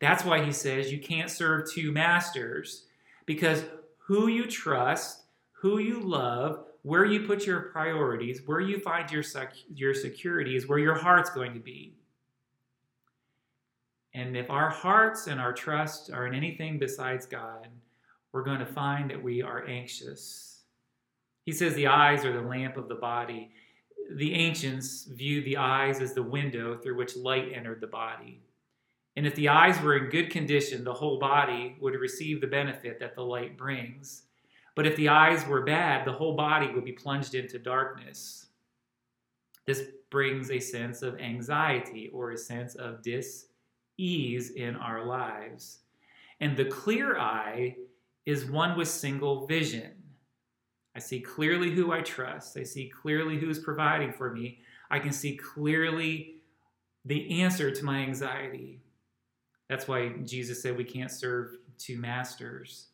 That's 0.00 0.24
why 0.24 0.44
he 0.44 0.52
says 0.52 0.92
you 0.92 1.00
can't 1.00 1.30
serve 1.30 1.70
two 1.70 1.92
masters 1.92 2.84
because 3.26 3.64
who 3.98 4.28
you 4.28 4.46
trust, 4.46 5.24
who 5.52 5.78
you 5.78 6.00
love, 6.00 6.64
where 6.82 7.04
you 7.04 7.26
put 7.26 7.44
your 7.44 7.60
priorities, 7.60 8.42
where 8.46 8.60
you 8.60 8.78
find 8.78 9.10
your, 9.10 9.22
sec- 9.22 9.54
your 9.74 9.92
security 9.92 10.56
is 10.56 10.66
where 10.66 10.78
your 10.78 10.94
heart's 10.94 11.30
going 11.30 11.52
to 11.52 11.60
be. 11.60 11.92
And 14.14 14.36
if 14.36 14.48
our 14.48 14.70
hearts 14.70 15.26
and 15.26 15.40
our 15.40 15.52
trust 15.52 16.10
are 16.10 16.26
in 16.26 16.34
anything 16.34 16.78
besides 16.78 17.26
God, 17.26 17.68
we're 18.32 18.44
going 18.44 18.58
to 18.58 18.66
find 18.66 19.10
that 19.10 19.22
we 19.22 19.42
are 19.42 19.66
anxious. 19.66 20.60
He 21.44 21.52
says 21.52 21.74
the 21.74 21.86
eyes 21.86 22.24
are 22.24 22.32
the 22.32 22.46
lamp 22.46 22.76
of 22.76 22.88
the 22.88 22.94
body. 22.94 23.50
The 24.10 24.34
ancients 24.34 25.04
viewed 25.04 25.44
the 25.44 25.56
eyes 25.56 26.00
as 26.00 26.14
the 26.14 26.22
window 26.22 26.76
through 26.76 26.96
which 26.96 27.16
light 27.16 27.52
entered 27.54 27.80
the 27.80 27.86
body. 27.86 28.42
And 29.16 29.26
if 29.26 29.34
the 29.34 29.48
eyes 29.48 29.80
were 29.80 29.96
in 29.96 30.10
good 30.10 30.30
condition, 30.30 30.84
the 30.84 30.94
whole 30.94 31.18
body 31.18 31.76
would 31.80 31.94
receive 31.94 32.40
the 32.40 32.46
benefit 32.46 33.00
that 33.00 33.14
the 33.14 33.24
light 33.24 33.56
brings. 33.56 34.22
But 34.76 34.86
if 34.86 34.94
the 34.94 35.08
eyes 35.08 35.44
were 35.46 35.62
bad, 35.62 36.06
the 36.06 36.12
whole 36.12 36.36
body 36.36 36.70
would 36.72 36.84
be 36.84 36.92
plunged 36.92 37.34
into 37.34 37.58
darkness. 37.58 38.46
This 39.66 39.82
brings 40.10 40.50
a 40.50 40.60
sense 40.60 41.02
of 41.02 41.18
anxiety 41.18 42.10
or 42.14 42.30
a 42.30 42.38
sense 42.38 42.74
of 42.76 43.02
dis 43.02 43.46
ease 43.96 44.50
in 44.50 44.76
our 44.76 45.04
lives. 45.04 45.80
And 46.40 46.56
the 46.56 46.66
clear 46.66 47.18
eye 47.18 47.74
is 48.26 48.44
one 48.44 48.76
with 48.76 48.88
single 48.88 49.46
vision. 49.46 49.92
I 50.94 51.00
see 51.00 51.20
clearly 51.20 51.70
who 51.70 51.92
I 51.92 52.00
trust. 52.00 52.56
I 52.56 52.64
see 52.64 52.88
clearly 52.88 53.38
who's 53.38 53.58
providing 53.58 54.12
for 54.12 54.32
me. 54.32 54.58
I 54.90 54.98
can 54.98 55.12
see 55.12 55.36
clearly 55.36 56.36
the 57.04 57.42
answer 57.42 57.70
to 57.70 57.84
my 57.84 57.98
anxiety. 58.00 58.80
That's 59.68 59.86
why 59.86 60.08
Jesus 60.24 60.62
said 60.62 60.76
we 60.76 60.84
can't 60.84 61.10
serve 61.10 61.56
two 61.78 61.98
masters. 61.98 62.88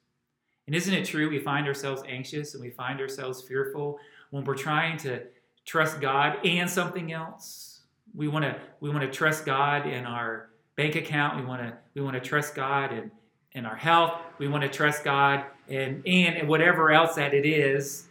And 0.66 0.74
isn't 0.74 0.92
it 0.92 1.06
true? 1.06 1.28
We 1.28 1.38
find 1.38 1.66
ourselves 1.66 2.02
anxious 2.08 2.54
and 2.54 2.62
we 2.62 2.70
find 2.70 3.00
ourselves 3.00 3.42
fearful 3.42 3.98
when 4.30 4.44
we're 4.44 4.54
trying 4.54 4.96
to 4.98 5.22
trust 5.64 6.00
God 6.00 6.38
and 6.44 6.68
something 6.68 7.12
else. 7.12 7.82
We 8.14 8.28
want 8.28 8.44
to 8.44 8.56
we 8.80 8.90
want 8.90 9.02
to 9.02 9.10
trust 9.10 9.44
God 9.44 9.87
in 9.87 10.04
our 10.04 10.50
bank 10.76 10.94
account. 10.94 11.38
We 11.38 11.46
want 11.46 11.62
to 11.62 11.74
we 11.94 12.02
want 12.02 12.14
to 12.14 12.20
trust 12.20 12.54
God 12.54 12.92
in, 12.92 13.10
in 13.54 13.66
our 13.66 13.76
health. 13.76 14.20
We 14.38 14.48
want 14.48 14.62
to 14.62 14.68
trust 14.68 15.04
God 15.04 15.44
and 15.68 16.06
and 16.06 16.48
whatever 16.48 16.90
else 16.92 17.14
that 17.14 17.32
it 17.32 17.46
is. 17.46 18.06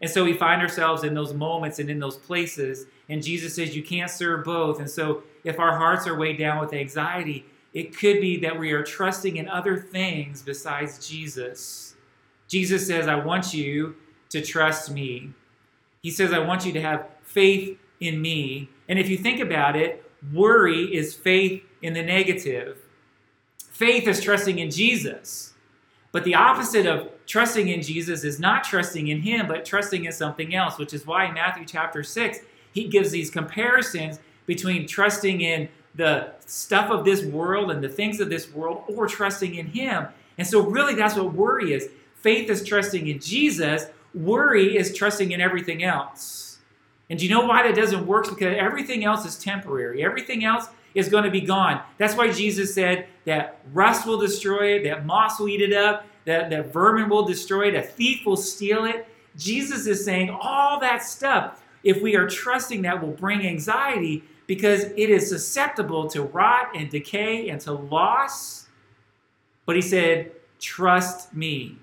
And 0.00 0.10
so 0.10 0.24
we 0.24 0.34
find 0.34 0.60
ourselves 0.60 1.04
in 1.04 1.14
those 1.14 1.32
moments 1.32 1.78
and 1.78 1.88
in 1.88 1.98
those 1.98 2.16
places. 2.16 2.86
And 3.08 3.22
Jesus 3.22 3.54
says 3.54 3.74
you 3.74 3.82
can't 3.82 4.10
serve 4.10 4.44
both. 4.44 4.80
And 4.80 4.90
so 4.90 5.22
if 5.44 5.58
our 5.58 5.78
hearts 5.78 6.06
are 6.06 6.16
weighed 6.16 6.38
down 6.38 6.60
with 6.60 6.72
anxiety, 6.74 7.46
it 7.72 7.96
could 7.96 8.20
be 8.20 8.38
that 8.40 8.58
we 8.58 8.72
are 8.72 8.82
trusting 8.82 9.36
in 9.36 9.48
other 9.48 9.76
things 9.76 10.42
besides 10.42 11.06
Jesus. 11.06 11.94
Jesus 12.48 12.86
says, 12.86 13.06
I 13.06 13.16
want 13.16 13.54
you 13.54 13.96
to 14.30 14.42
trust 14.42 14.90
me. 14.90 15.30
He 16.02 16.10
says, 16.10 16.32
I 16.32 16.38
want 16.38 16.64
you 16.66 16.72
to 16.72 16.80
have 16.80 17.06
faith 17.22 17.78
in 18.00 18.20
me. 18.20 18.68
And 18.88 18.98
if 18.98 19.08
you 19.08 19.16
think 19.16 19.40
about 19.40 19.76
it, 19.76 20.10
worry 20.32 20.94
is 20.94 21.14
faith 21.14 21.62
in 21.82 21.94
the 21.94 22.02
negative. 22.02 22.78
Faith 23.76 24.08
is 24.08 24.22
trusting 24.22 24.58
in 24.58 24.70
Jesus. 24.70 25.52
But 26.10 26.24
the 26.24 26.34
opposite 26.34 26.86
of 26.86 27.10
trusting 27.26 27.68
in 27.68 27.82
Jesus 27.82 28.24
is 28.24 28.40
not 28.40 28.64
trusting 28.64 29.08
in 29.08 29.20
Him, 29.20 29.46
but 29.46 29.66
trusting 29.66 30.06
in 30.06 30.12
something 30.12 30.54
else, 30.54 30.78
which 30.78 30.94
is 30.94 31.06
why 31.06 31.26
in 31.26 31.34
Matthew 31.34 31.66
chapter 31.66 32.02
6, 32.02 32.38
he 32.72 32.88
gives 32.88 33.10
these 33.10 33.28
comparisons 33.28 34.18
between 34.46 34.86
trusting 34.86 35.42
in 35.42 35.68
the 35.94 36.32
stuff 36.46 36.90
of 36.90 37.04
this 37.04 37.22
world 37.26 37.70
and 37.70 37.84
the 37.84 37.88
things 37.90 38.18
of 38.18 38.30
this 38.30 38.50
world 38.50 38.82
or 38.88 39.06
trusting 39.06 39.56
in 39.56 39.66
Him. 39.66 40.06
And 40.38 40.48
so, 40.48 40.62
really, 40.62 40.94
that's 40.94 41.14
what 41.14 41.34
worry 41.34 41.74
is. 41.74 41.90
Faith 42.14 42.48
is 42.48 42.64
trusting 42.64 43.08
in 43.08 43.20
Jesus, 43.20 43.88
worry 44.14 44.78
is 44.78 44.94
trusting 44.96 45.32
in 45.32 45.42
everything 45.42 45.84
else. 45.84 46.60
And 47.10 47.18
do 47.18 47.26
you 47.26 47.30
know 47.30 47.44
why 47.44 47.62
that 47.64 47.76
doesn't 47.76 48.06
work? 48.06 48.26
Because 48.26 48.56
everything 48.56 49.04
else 49.04 49.26
is 49.26 49.36
temporary, 49.36 50.02
everything 50.02 50.46
else 50.46 50.68
is 50.96 51.08
going 51.08 51.24
to 51.24 51.30
be 51.30 51.42
gone. 51.42 51.80
That's 51.98 52.16
why 52.16 52.32
Jesus 52.32 52.74
said 52.74 53.06
that 53.26 53.60
rust 53.72 54.06
will 54.06 54.18
destroy 54.18 54.76
it, 54.76 54.84
that 54.84 55.06
moss 55.06 55.38
will 55.38 55.48
eat 55.48 55.60
it 55.60 55.72
up, 55.72 56.06
that, 56.24 56.50
that 56.50 56.72
vermin 56.72 57.08
will 57.08 57.24
destroy 57.24 57.68
it, 57.68 57.74
a 57.74 57.82
thief 57.82 58.26
will 58.26 58.36
steal 58.36 58.84
it. 58.84 59.06
Jesus 59.36 59.86
is 59.86 60.04
saying 60.04 60.30
all 60.30 60.80
that 60.80 61.02
stuff, 61.02 61.62
if 61.84 62.02
we 62.02 62.16
are 62.16 62.26
trusting 62.26 62.82
that, 62.82 63.00
will 63.00 63.12
bring 63.12 63.46
anxiety 63.46 64.24
because 64.46 64.84
it 64.84 65.10
is 65.10 65.28
susceptible 65.28 66.08
to 66.08 66.22
rot 66.22 66.70
and 66.74 66.88
decay 66.90 67.50
and 67.50 67.60
to 67.60 67.72
loss. 67.72 68.66
But 69.66 69.76
he 69.76 69.82
said, 69.82 70.32
Trust 70.58 71.34
me. 71.34 71.76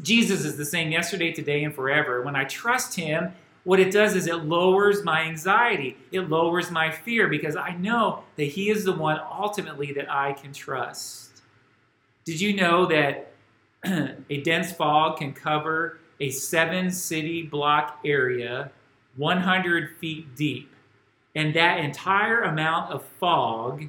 Jesus 0.00 0.44
is 0.44 0.56
the 0.56 0.64
same 0.64 0.92
yesterday, 0.92 1.32
today, 1.32 1.64
and 1.64 1.74
forever. 1.74 2.22
When 2.22 2.36
I 2.36 2.44
trust 2.44 2.94
him, 2.94 3.32
what 3.64 3.78
it 3.78 3.92
does 3.92 4.16
is 4.16 4.26
it 4.26 4.44
lowers 4.44 5.04
my 5.04 5.22
anxiety, 5.22 5.96
it 6.10 6.28
lowers 6.28 6.70
my 6.70 6.90
fear 6.90 7.28
because 7.28 7.54
I 7.54 7.74
know 7.76 8.24
that 8.36 8.44
he 8.44 8.70
is 8.70 8.84
the 8.84 8.92
one 8.92 9.20
ultimately 9.30 9.92
that 9.92 10.10
I 10.10 10.32
can 10.32 10.52
trust. 10.52 11.42
Did 12.24 12.40
you 12.40 12.54
know 12.54 12.86
that 12.86 13.32
a 13.84 14.40
dense 14.42 14.72
fog 14.72 15.18
can 15.18 15.32
cover 15.32 16.00
a 16.20 16.30
seven 16.30 16.90
city 16.90 17.42
block 17.42 18.00
area 18.04 18.70
100 19.16 19.96
feet 19.98 20.34
deep? 20.34 20.72
And 21.34 21.54
that 21.54 21.78
entire 21.78 22.42
amount 22.42 22.92
of 22.92 23.04
fog 23.04 23.88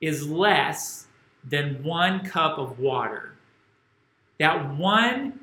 is 0.00 0.28
less 0.28 1.06
than 1.44 1.82
one 1.82 2.24
cup 2.24 2.58
of 2.58 2.78
water. 2.78 3.34
that 4.38 4.76
one 4.76 5.39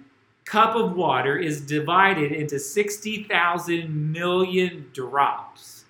cup 0.48 0.76
of 0.76 0.96
water 0.96 1.38
is 1.38 1.60
divided 1.62 2.32
into 2.32 2.58
60,000 2.58 4.12
million 4.12 4.86
drops. 4.94 5.84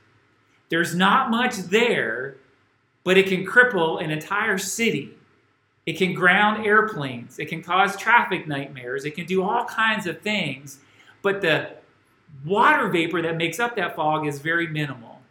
There's 0.70 0.96
not 0.96 1.30
much 1.30 1.58
there, 1.58 2.38
but 3.04 3.18
it 3.18 3.28
can 3.28 3.46
cripple 3.46 4.04
an 4.04 4.10
entire 4.10 4.58
city. 4.58 5.14
It 5.86 5.94
can 5.98 6.14
ground 6.14 6.66
airplanes. 6.66 7.40
It 7.40 7.46
can 7.46 7.62
cause 7.62 7.96
traffic 7.96 8.48
nightmares. 8.48 9.06
It 9.06 9.12
can 9.12 9.26
do 9.26 9.44
all 9.44 9.64
kinds 9.64 10.08
of 10.08 10.22
things. 10.22 10.80
But 11.22 11.42
the 11.42 11.70
water 12.44 12.90
vapor 12.90 13.22
that 13.22 13.38
makes 13.38 13.60
up 13.60 13.76
that 13.76 13.96
fog 13.96 14.28
is 14.28 14.40
very 14.40 14.68
minimal. 14.68 15.22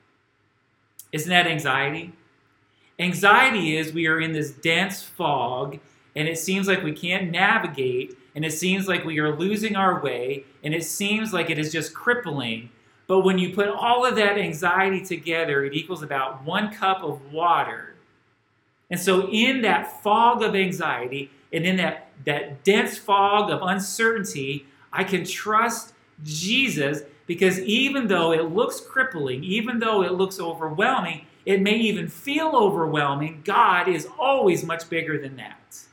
Isn't 1.12 1.30
that 1.30 1.46
anxiety? 1.46 2.12
Anxiety 2.98 3.76
is 3.76 3.92
we 3.92 4.06
are 4.06 4.20
in 4.20 4.32
this 4.32 4.52
dense 4.52 5.02
fog 5.02 5.78
and 6.14 6.26
it 6.28 6.38
seems 6.38 6.66
like 6.66 6.82
we 6.82 6.92
can't 6.92 7.30
navigate 7.30 8.16
and 8.37 8.44
it 8.44 8.53
seems 8.53 8.87
like 8.87 9.05
we 9.05 9.18
are 9.18 9.35
losing 9.35 9.75
our 9.77 10.01
way 10.03 10.44
and 10.62 10.75
it 10.75 10.85
seems 10.85 11.33
like 11.33 11.49
it 11.49 11.59
is 11.59 11.72
just 11.72 11.94
crippling. 11.94 12.68
But 13.07 13.20
when 13.20 13.38
you 13.38 13.55
put 13.55 13.68
all 13.68 14.05
of 14.05 14.14
that 14.16 14.37
anxiety 14.37 15.03
together, 15.03 15.64
it 15.64 15.72
equals 15.72 16.03
about 16.03 16.44
one 16.44 16.70
cup 16.70 17.03
of 17.03 17.33
water. 17.33 17.94
And 18.90 19.01
so, 19.01 19.29
in 19.31 19.62
that 19.62 20.03
fog 20.03 20.42
of 20.42 20.55
anxiety 20.55 21.31
and 21.53 21.64
in 21.64 21.77
that, 21.79 22.09
that 22.27 22.62
dense 22.62 22.99
fog 22.99 23.51
of 23.51 23.62
uncertainty, 23.62 24.66
I 24.92 25.03
can 25.03 25.25
trust 25.25 25.94
Jesus 26.22 27.03
because 27.27 27.59
even 27.61 28.07
though 28.07 28.33
it 28.33 28.53
looks 28.53 28.81
crippling, 28.81 29.44
even 29.44 29.79
though 29.79 30.03
it 30.03 30.12
looks 30.12 30.38
overwhelming, 30.38 31.27
it 31.46 31.62
may 31.62 31.77
even 31.77 32.07
feel 32.09 32.51
overwhelming, 32.55 33.42
God 33.44 33.88
is 33.88 34.07
always 34.18 34.64
much 34.64 34.88
bigger 34.90 35.18
than 35.18 35.37
that. 35.37 35.87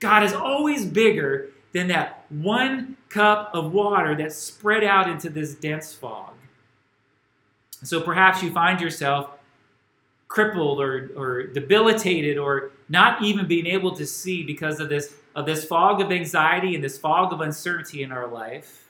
God 0.00 0.22
is 0.22 0.32
always 0.32 0.84
bigger 0.84 1.50
than 1.72 1.88
that 1.88 2.24
one 2.28 2.96
cup 3.08 3.50
of 3.54 3.72
water 3.72 4.14
that's 4.14 4.36
spread 4.36 4.84
out 4.84 5.08
into 5.08 5.30
this 5.30 5.54
dense 5.54 5.92
fog. 5.92 6.32
So 7.82 8.00
perhaps 8.00 8.42
you 8.42 8.50
find 8.50 8.80
yourself 8.80 9.30
crippled 10.28 10.80
or, 10.80 11.10
or 11.16 11.44
debilitated 11.44 12.36
or 12.38 12.72
not 12.88 13.22
even 13.22 13.46
being 13.46 13.66
able 13.66 13.94
to 13.96 14.06
see 14.06 14.42
because 14.42 14.80
of 14.80 14.88
this, 14.88 15.14
of 15.34 15.46
this 15.46 15.64
fog 15.64 16.00
of 16.00 16.10
anxiety 16.10 16.74
and 16.74 16.82
this 16.82 16.98
fog 16.98 17.32
of 17.32 17.40
uncertainty 17.40 18.02
in 18.02 18.10
our 18.10 18.26
life. 18.26 18.88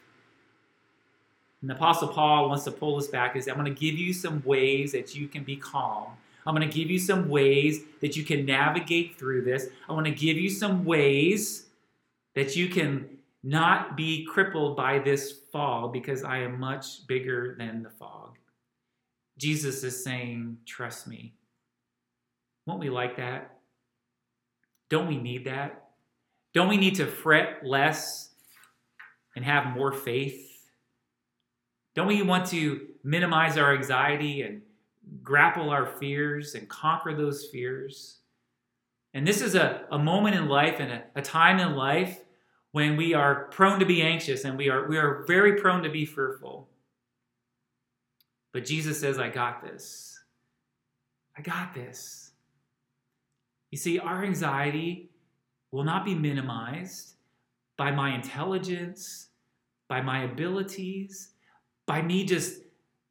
And 1.61 1.71
the 1.71 1.75
Apostle 1.75 2.09
Paul 2.09 2.49
wants 2.49 2.64
to 2.64 2.71
pull 2.71 2.97
us 2.97 3.09
back 3.09 3.37
is 3.37 3.49
I'm 3.49 3.55
going 3.55 3.66
to 3.66 3.81
give 3.81 3.99
you 3.99 4.12
some 4.12 4.42
ways 4.45 4.92
that 4.92 5.14
you 5.14 5.29
can 5.29 5.42
be 5.42 5.57
calm. 5.57 6.12
I'm 6.47 6.55
going 6.55 6.69
to 6.69 6.75
give 6.75 6.91
you 6.91 6.99
some 6.99 7.29
ways 7.29 7.81
that 8.01 8.17
you 8.17 8.25
can 8.25 8.47
navigate 8.47 9.19
through 9.19 9.43
this. 9.43 9.67
I 9.89 9.93
want 9.93 10.07
to 10.07 10.13
give 10.13 10.37
you 10.37 10.49
some 10.49 10.85
ways 10.85 11.67
that 12.35 12.55
you 12.55 12.69
can 12.69 13.09
not 13.43 13.97
be 13.97 14.25
crippled 14.25 14.77
by 14.77 14.99
this 15.01 15.41
fog 15.53 15.93
because 15.93 16.23
I 16.23 16.39
am 16.39 16.61
much 16.61 17.07
bigger 17.07 17.57
than 17.59 17.83
the 17.83 17.91
fog. 17.91 18.39
Jesus 19.39 19.83
is 19.83 20.03
saying, 20.03 20.59
Trust 20.67 21.07
me. 21.07 21.35
Won't 22.67 22.81
we 22.81 22.91
like 22.91 23.17
that? 23.17 23.59
Don't 24.89 25.09
we 25.09 25.17
need 25.17 25.47
that? 25.47 25.89
Don't 26.55 26.69
we 26.69 26.77
need 26.77 26.97
to 26.97 27.07
fret 27.07 27.65
less 27.65 28.31
and 29.35 29.45
have 29.45 29.77
more 29.77 29.93
faith? 29.93 30.43
Don't 31.95 32.07
we 32.07 32.23
want 32.23 32.47
to 32.47 32.89
minimize 33.05 33.57
our 33.57 33.75
anxiety 33.75 34.43
and 34.43 34.63
grapple 35.23 35.71
our 35.71 35.87
fears 35.87 36.55
and 36.55 36.69
conquer 36.69 37.14
those 37.14 37.47
fears? 37.47 38.19
And 39.14 39.27
this 39.27 39.40
is 39.40 39.55
a, 39.55 39.85
a 39.90 39.99
moment 39.99 40.37
in 40.37 40.49
life 40.49 40.77
and 40.79 40.92
a, 40.92 41.03
a 41.14 41.23
time 41.23 41.59
in 41.59 41.75
life 41.75 42.21
when 42.73 42.97
we 42.97 43.14
are 43.14 43.47
prone 43.47 43.81
to 43.81 43.87
be 43.87 44.03
anxious 44.03 44.45
and 44.45 44.59
we 44.59 44.69
are, 44.69 44.87
we 44.87 44.99
are 44.99 45.25
very 45.27 45.55
prone 45.55 45.83
to 45.83 45.88
be 45.88 46.05
fearful. 46.05 46.69
But 48.53 48.64
Jesus 48.64 49.01
says, 49.01 49.19
I 49.19 49.31
got 49.31 49.62
this. 49.62 50.19
I 51.37 51.42
got 51.42 51.75
this. 51.75 52.33
You 53.71 53.79
see, 53.79 53.99
our 53.99 54.25
anxiety 54.25 55.11
will 55.73 55.85
not 55.85 56.05
be 56.05 56.14
minimized 56.14 57.14
by 57.77 57.90
my 57.90 58.14
intelligence, 58.14 59.29
by 59.88 60.01
my 60.01 60.25
abilities, 60.25 61.31
by 61.87 62.03
me 62.03 62.25
just 62.25 62.61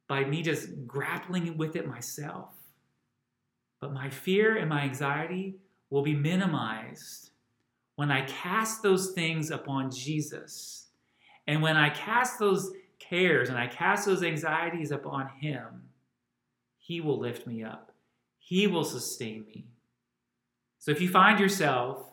by 0.08 0.24
me 0.24 0.42
just 0.42 0.86
grappling 0.86 1.56
with 1.56 1.76
it 1.76 1.86
myself. 1.86 2.54
But 3.80 3.92
my 3.92 4.08
fear 4.08 4.56
and 4.56 4.68
my 4.68 4.82
anxiety 4.82 5.56
will 5.90 6.02
be 6.02 6.14
minimized 6.14 7.30
when 7.96 8.10
I 8.10 8.22
cast 8.26 8.82
those 8.82 9.12
things 9.12 9.50
upon 9.50 9.90
Jesus. 9.90 10.88
And 11.46 11.62
when 11.62 11.76
I 11.76 11.90
cast 11.90 12.38
those 12.38 12.72
cares 12.98 13.48
and 13.48 13.58
I 13.58 13.66
cast 13.66 14.06
those 14.06 14.22
anxieties 14.22 14.90
upon 14.90 15.28
Him, 15.40 15.88
He 16.78 17.00
will 17.00 17.18
lift 17.18 17.46
me 17.46 17.62
up. 17.62 17.92
He 18.38 18.66
will 18.66 18.84
sustain 18.84 19.44
me. 19.46 19.66
So 20.78 20.90
if 20.90 21.00
you 21.00 21.08
find 21.08 21.40
yourself 21.40 22.04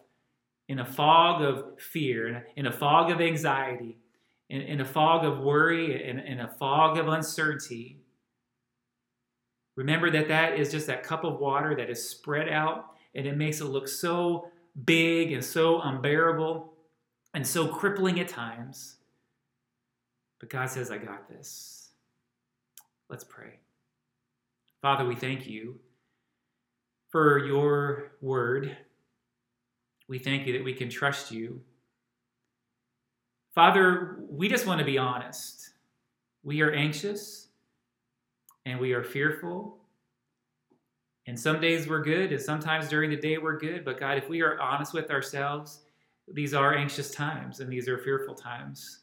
in 0.68 0.80
a 0.80 0.86
fog 0.86 1.42
of 1.42 1.80
fear, 1.80 2.48
in 2.56 2.66
a 2.66 2.72
fog 2.72 3.12
of 3.12 3.22
anxiety, 3.22 3.98
in, 4.50 4.62
in 4.62 4.82
a 4.82 4.86
fog 4.86 5.26
of 5.26 5.40
worry, 5.40 6.08
in, 6.08 6.20
in 6.20 6.40
a 6.42 6.48
fog 6.48 6.98
of 6.98 7.08
uncertainty, 7.08 8.00
remember 9.76 10.12
that 10.12 10.28
that 10.28 10.60
is 10.60 10.72
just 10.72 10.88
that 10.88 11.04
cup 11.04 11.24
of 11.24 11.40
water 11.40 11.76
that 11.76 11.90
is 11.90 12.08
spread 12.08 12.50
out 12.50 12.96
and 13.16 13.26
it 13.26 13.38
makes 13.38 13.62
it 13.62 13.66
look 13.66 13.88
so 13.88 14.50
big 14.86 15.32
and 15.32 15.44
so 15.44 15.82
unbearable 15.82 16.74
and 17.34 17.46
so 17.46 17.68
crippling 17.68 18.20
at 18.20 18.28
times. 18.28 18.98
But 20.40 20.50
God 20.50 20.70
says, 20.70 20.92
I 20.92 20.98
got 20.98 21.30
this. 21.30 21.90
Let's 23.10 23.24
pray. 23.24 23.60
Father, 24.82 25.06
we 25.06 25.16
thank 25.16 25.48
you 25.48 25.80
for 27.10 27.38
your 27.40 28.14
word. 28.22 28.76
We 30.08 30.20
thank 30.20 30.46
you 30.46 30.54
that 30.54 30.64
we 30.64 30.74
can 30.74 30.90
trust 30.90 31.32
you 31.32 31.62
Father, 33.54 34.18
we 34.30 34.50
just 34.50 34.66
want 34.66 34.80
to 34.80 34.86
be 34.86 34.98
honest. 34.98 35.72
We 36.44 36.62
are 36.62 36.72
anxious 36.72 37.50
and 38.66 38.80
we 38.80 38.94
are 38.94 39.04
fearful. 39.04 39.78
And 41.28 41.40
some 41.40 41.62
days 41.62 41.88
we're 41.88 42.02
good, 42.04 42.34
and 42.34 42.42
sometimes 42.42 42.90
during 42.90 43.10
the 43.10 43.16
day 43.16 43.38
we're 43.38 43.58
good. 43.58 43.86
But 43.86 44.00
God, 44.00 44.18
if 44.18 44.28
we 44.28 44.42
are 44.42 44.60
honest 44.60 44.94
with 44.94 45.10
ourselves, 45.10 45.82
these 46.28 46.54
are 46.54 46.76
anxious 46.76 47.12
times 47.12 47.60
and 47.60 47.72
these 47.72 47.88
are 47.88 47.98
fearful 47.98 48.36
times. 48.36 49.02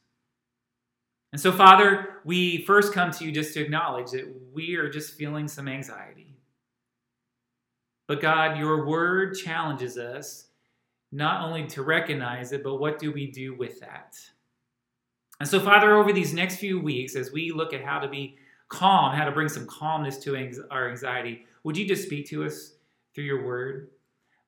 And 1.32 1.40
so, 1.40 1.52
Father, 1.52 2.20
we 2.24 2.64
first 2.64 2.92
come 2.92 3.12
to 3.12 3.24
you 3.24 3.30
just 3.30 3.54
to 3.54 3.60
acknowledge 3.60 4.10
that 4.10 4.26
we 4.52 4.74
are 4.74 4.90
just 4.90 5.14
feeling 5.14 5.46
some 5.46 5.68
anxiety. 5.68 6.36
But 8.08 8.20
God, 8.20 8.58
your 8.58 8.86
word 8.86 9.36
challenges 9.36 9.96
us 9.96 10.48
not 11.12 11.44
only 11.44 11.66
to 11.68 11.82
recognize 11.82 12.52
it, 12.52 12.64
but 12.64 12.76
what 12.76 12.98
do 12.98 13.12
we 13.12 13.30
do 13.30 13.54
with 13.54 13.78
that? 13.80 14.16
And 15.40 15.48
so, 15.48 15.59
Father, 15.59 15.96
over 15.96 16.12
these 16.12 16.35
next 16.35 16.57
few 16.57 16.79
weeks, 16.79 17.16
as 17.16 17.33
we 17.33 17.50
look 17.50 17.72
at 17.72 17.83
how 17.83 17.98
to 17.98 18.09
be 18.09 18.37
calm, 18.68 19.16
how 19.16 19.24
to 19.24 19.33
bring 19.33 19.48
some 19.48 19.66
calmness 19.66 20.18
to 20.18 20.37
our 20.70 20.90
anxiety, 20.90 21.46
would 21.64 21.76
you 21.76 21.88
just 21.88 22.05
speak 22.05 22.29
to 22.29 22.44
us 22.44 22.74
through 23.14 23.24
your 23.24 23.44
word? 23.44 23.88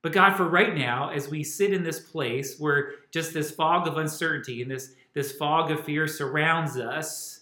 But 0.02 0.12
God, 0.12 0.36
for 0.36 0.48
right 0.48 0.76
now, 0.76 1.10
as 1.10 1.30
we 1.30 1.44
sit 1.44 1.72
in 1.72 1.82
this 1.82 2.00
place 2.00 2.58
where 2.58 2.92
just 3.10 3.32
this 3.32 3.50
fog 3.50 3.86
of 3.88 3.96
uncertainty 3.96 4.60
and 4.60 4.70
this, 4.70 4.94
this 5.14 5.32
fog 5.32 5.70
of 5.70 5.84
fear 5.84 6.06
surrounds 6.06 6.76
us, 6.76 7.40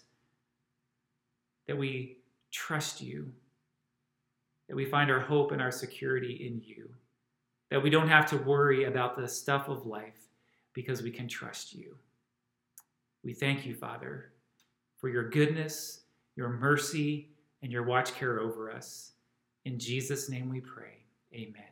that 1.67 1.77
we 1.77 2.17
trust 2.51 3.01
you, 3.01 3.31
that 4.67 4.75
we 4.75 4.85
find 4.85 5.11
our 5.11 5.19
hope 5.19 5.51
and 5.51 5.61
our 5.61 5.71
security 5.71 6.47
in 6.47 6.61
you, 6.63 6.89
that 7.69 7.81
we 7.81 7.89
don't 7.89 8.07
have 8.07 8.25
to 8.27 8.37
worry 8.37 8.85
about 8.85 9.17
the 9.17 9.27
stuff 9.27 9.67
of 9.67 9.85
life 9.85 10.29
because 10.73 11.01
we 11.01 11.11
can 11.11 11.27
trust 11.27 11.73
you. 11.73 11.95
We 13.23 13.33
thank 13.33 13.65
you, 13.65 13.75
Father, 13.75 14.31
for 14.97 15.09
your 15.09 15.29
goodness, 15.29 16.01
your 16.35 16.49
mercy, 16.49 17.29
and 17.61 17.71
your 17.71 17.83
watch 17.83 18.13
care 18.15 18.39
over 18.39 18.71
us. 18.71 19.11
In 19.65 19.77
Jesus' 19.77 20.29
name 20.29 20.49
we 20.49 20.59
pray. 20.59 21.05
Amen. 21.33 21.70